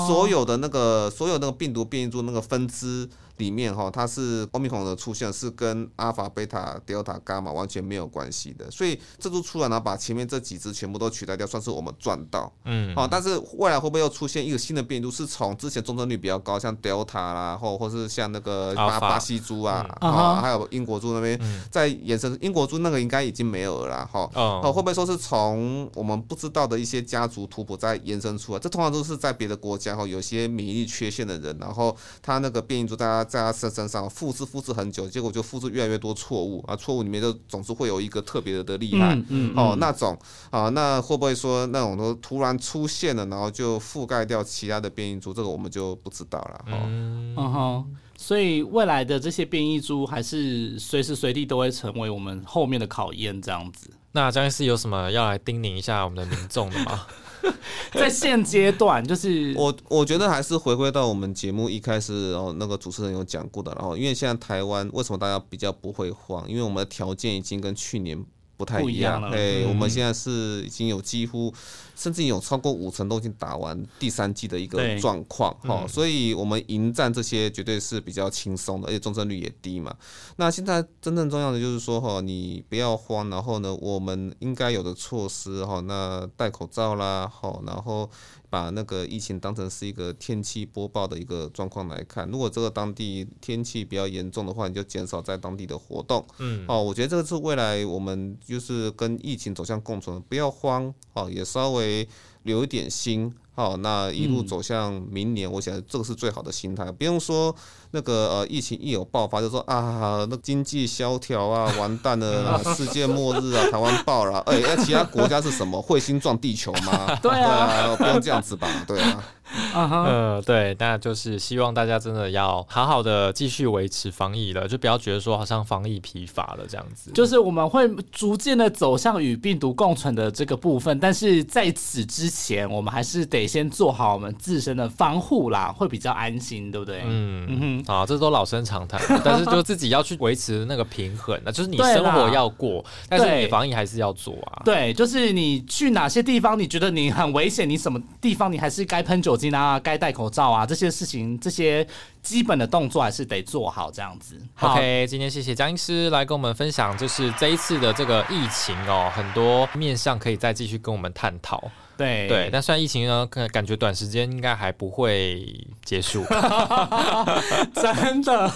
[0.07, 3.09] 所有的那个所有那个病毒变异株那个分支。
[3.37, 12.53] 里面哈，它是奥密克戎的出现是跟阿尔法、贝塔、德尔塔、伽马完全没有关系的，所以这株出来呢，把前面这几只全部都取代掉，算是我们赚到。
[12.67, 21.41] 嗯，好，但是未来会不会又出现一个新的变异株，是从之前重症率比较高，像德尔塔啦，或或是像那个巴巴西猪啊，啊，还有英国猪那边
[21.71, 24.29] 在延伸，英国猪那个应该已经没有了哈。
[24.35, 28.59] 哦，会不会说是从我们不知道的一些家族图谱在延伸出来？
[28.59, 33.21] 这通常都是在别的国家哈，有些免疫力缺陷的人，然后他那个变异株大家。
[33.31, 36.75] 在他身身上复制复制很久，结果就复制越来越多错误啊！
[36.75, 39.17] 错误里面就总是会有一个特别的厉害
[39.55, 40.19] 哦，那种
[40.51, 45.33] 啊，那会不会说那种都突然出现了，然后就覆盖掉其他的变异株？
[45.33, 46.79] 这个我们就不知道了哈。
[46.85, 53.91] 嗯哼，所以未来的这些变异株还是随时随地都会成为我们后面的考验，这样子。
[54.13, 57.07] 那张医师有什么要来叮咛一下我们的民众的吗？
[57.95, 66.47] 在现阶段，就是我我觉得还是回归到我们节目一开始，然后那个主持人有讲过的，然后因为现在台湾为什么大家比较不会慌？
[66.47, 68.23] 因为我们的条件已经跟去年
[68.61, 69.31] 不太一样了。
[69.35, 71.51] 哎，我们现在是已经有几乎。
[71.97, 79.95] 甚至有超过五成都已经打完第三季的一个状况哈，所以我们迎战这些绝对是比较轻松的，而且重症率也低嘛。
[80.37, 88.09] 那现在真正重要的就是说哈，你不要慌，然后呢，我们应该有的措施哈，那戴口罩啦，好，然后
[88.51, 92.29] 把那个疫情当成是一个天气播报的一个状况来看。
[92.29, 96.27] 如果这个当地天气比较严重的话，你就减少在当地的活动。
[96.39, 102.07] 嗯，哦，我觉得这个是未来我们就是跟疫情走向共存，不要慌哦，也稍微。
[102.43, 103.33] 留一点心。
[103.53, 107.55] 好，那一路走向明年，我想这个是最好的心态，不用说。
[107.91, 115.83] 那个呃，疫情一有爆发，就说啊，那经济萧条啊， 完蛋了， 世界末日啊，台湾爆了，哎，那其他国家是什么？
[115.83, 117.15] 彗星撞地球吗？
[117.21, 118.69] 对啊，不用这样子吧？
[118.87, 119.23] 对啊，
[119.75, 127.11] 呃，对，那就是希望大家真的要好好的继续维持防疫了，就不要觉得说好像防疫疲乏了这样子。
[127.13, 137.03] 就是我们会逐渐的走向与病毒共存的这个部分，但是在此之前，我们还是得先做好我们自身的防护啦，会比较安心，对不对？
[137.05, 137.93] 嗯嗯哼。
[137.95, 144.63] 啊，这都老生常谈，但是就自己要去维持那个平衡那就是你生活要过， 但是你防疫还是要做啊。
[144.65, 151.87] 对，就是你去哪些地方，你觉得你很危险，你什么地方你还是该喷酒精啊，该戴口罩啊，这些事情，这些
[152.23, 154.39] 基本的动作还是得做好，这样子。
[154.61, 161.71] OK，今天谢谢江医师来跟我们分享，就是这一次的这个疫情哦，很多面向可以再继续跟我们探讨。
[162.01, 166.25] 对对，但虽然疫情呢，感感觉短时间应该还不会结束，
[167.77, 168.51] 真的。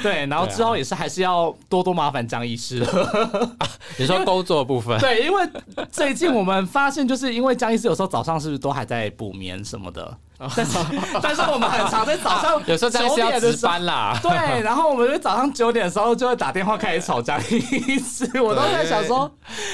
[0.00, 3.56] 对，然后之后也是还是要多多麻烦张医师了。
[3.96, 4.96] 你说工作部分？
[5.02, 5.48] 对，因为
[5.90, 10.16] 最近我们发现，就是因为张医师有时候早上是不是都还在补眠什么的。
[10.38, 10.78] 但 是
[11.20, 19.28] 但是我们很常在早上 有时候九点值班啦，对，然后我们就早上九点的时候就会打电话开始吵架，意思 我都在想说，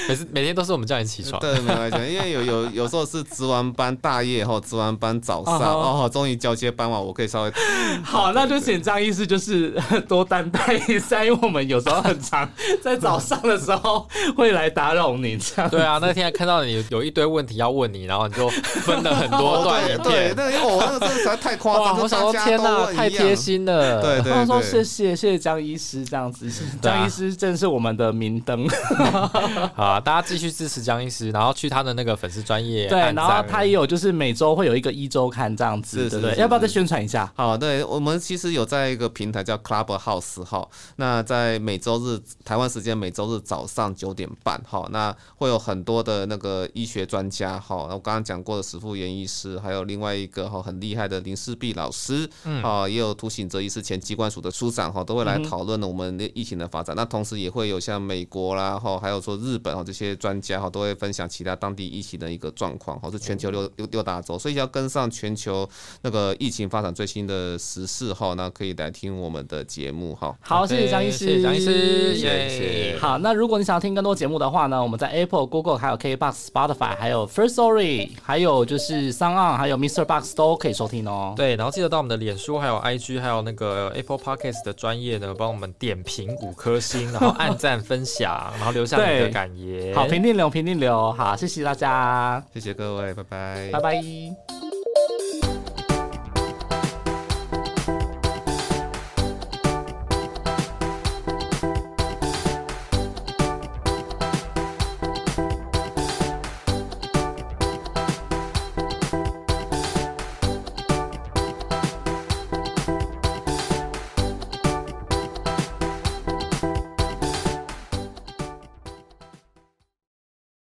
[0.09, 7.53] 每次每天都是我们叫你起床，对，没关系，因为有有有时候是值完班大夜后值完班早上哦，终于交接班完，我可以稍微
[8.03, 9.71] 好，那就请张医师就是
[10.09, 12.49] 多担待一下，因为我们有时候很常
[12.83, 15.71] 在早上的时候会来打扰你，这样。
[15.71, 20.53] 对啊，那天看到你有一堆问题要问你，然后你就分了很多段影片。
[20.55, 22.00] 个真的实在太夸张！
[22.00, 24.00] 我想说，天哪，太贴心了。
[24.00, 26.50] 对对对，说谢谢谢谢江医师这样子，
[26.80, 28.68] 江医师真是我们的明灯。
[29.74, 32.86] 好，大家继续支持江医师，然后去他的那个粉丝专业。
[32.88, 36.34] 对，然后他也有就是每周会有一个一周刊这样子，对对？
[36.36, 37.30] 要不要再宣传一下？
[37.34, 50.43] 好，对我们其实有在一个平台叫 Clubhouse 哈，那在每周日台湾时间每周日早上九点半哈，那会有很多的那个医学专家哈，我刚刚讲过的石富元医师，还有另外一个。
[50.49, 52.28] 哈，很厉害的林世璧老师，
[52.62, 56.95] 啊，也有涂醒哲医师，前机关署的署长，哈，都会来讨论我们的疫情的发展。
[56.97, 65.68] 那同时也会有像美国啦，哈，还有说日本哈这些专家，哈，都会分享其他当地疫情的一个状况，哈，是全球六六六大洲，所以要跟上全球
[66.03, 70.36] 那个疫情发展最新的时事，哈，那可以来听我们的节目，哈。
[70.40, 72.99] 好，谢谢张医师，谢谢张医师，谢谢。
[72.99, 80.05] 好，那如果你想要听更多节目的话呢，我们在 Apple、Google、还有 KBox、Spotify、还有 First Story、还有就是 s o n、还有 Mr.
[80.05, 80.34] Box。
[80.35, 81.32] 都可以收听哦。
[81.37, 89.95] 对，然后记得到我们的脸书、还有 IG、还有那个 Apple Podcast 的专业呢，帮我们点评五颗星，然后按赞分享， 然后留下你的感言。
[89.95, 91.12] 好，评定流，评定流。
[91.12, 94.74] 好，谢谢大家，谢谢各位，拜拜，拜拜。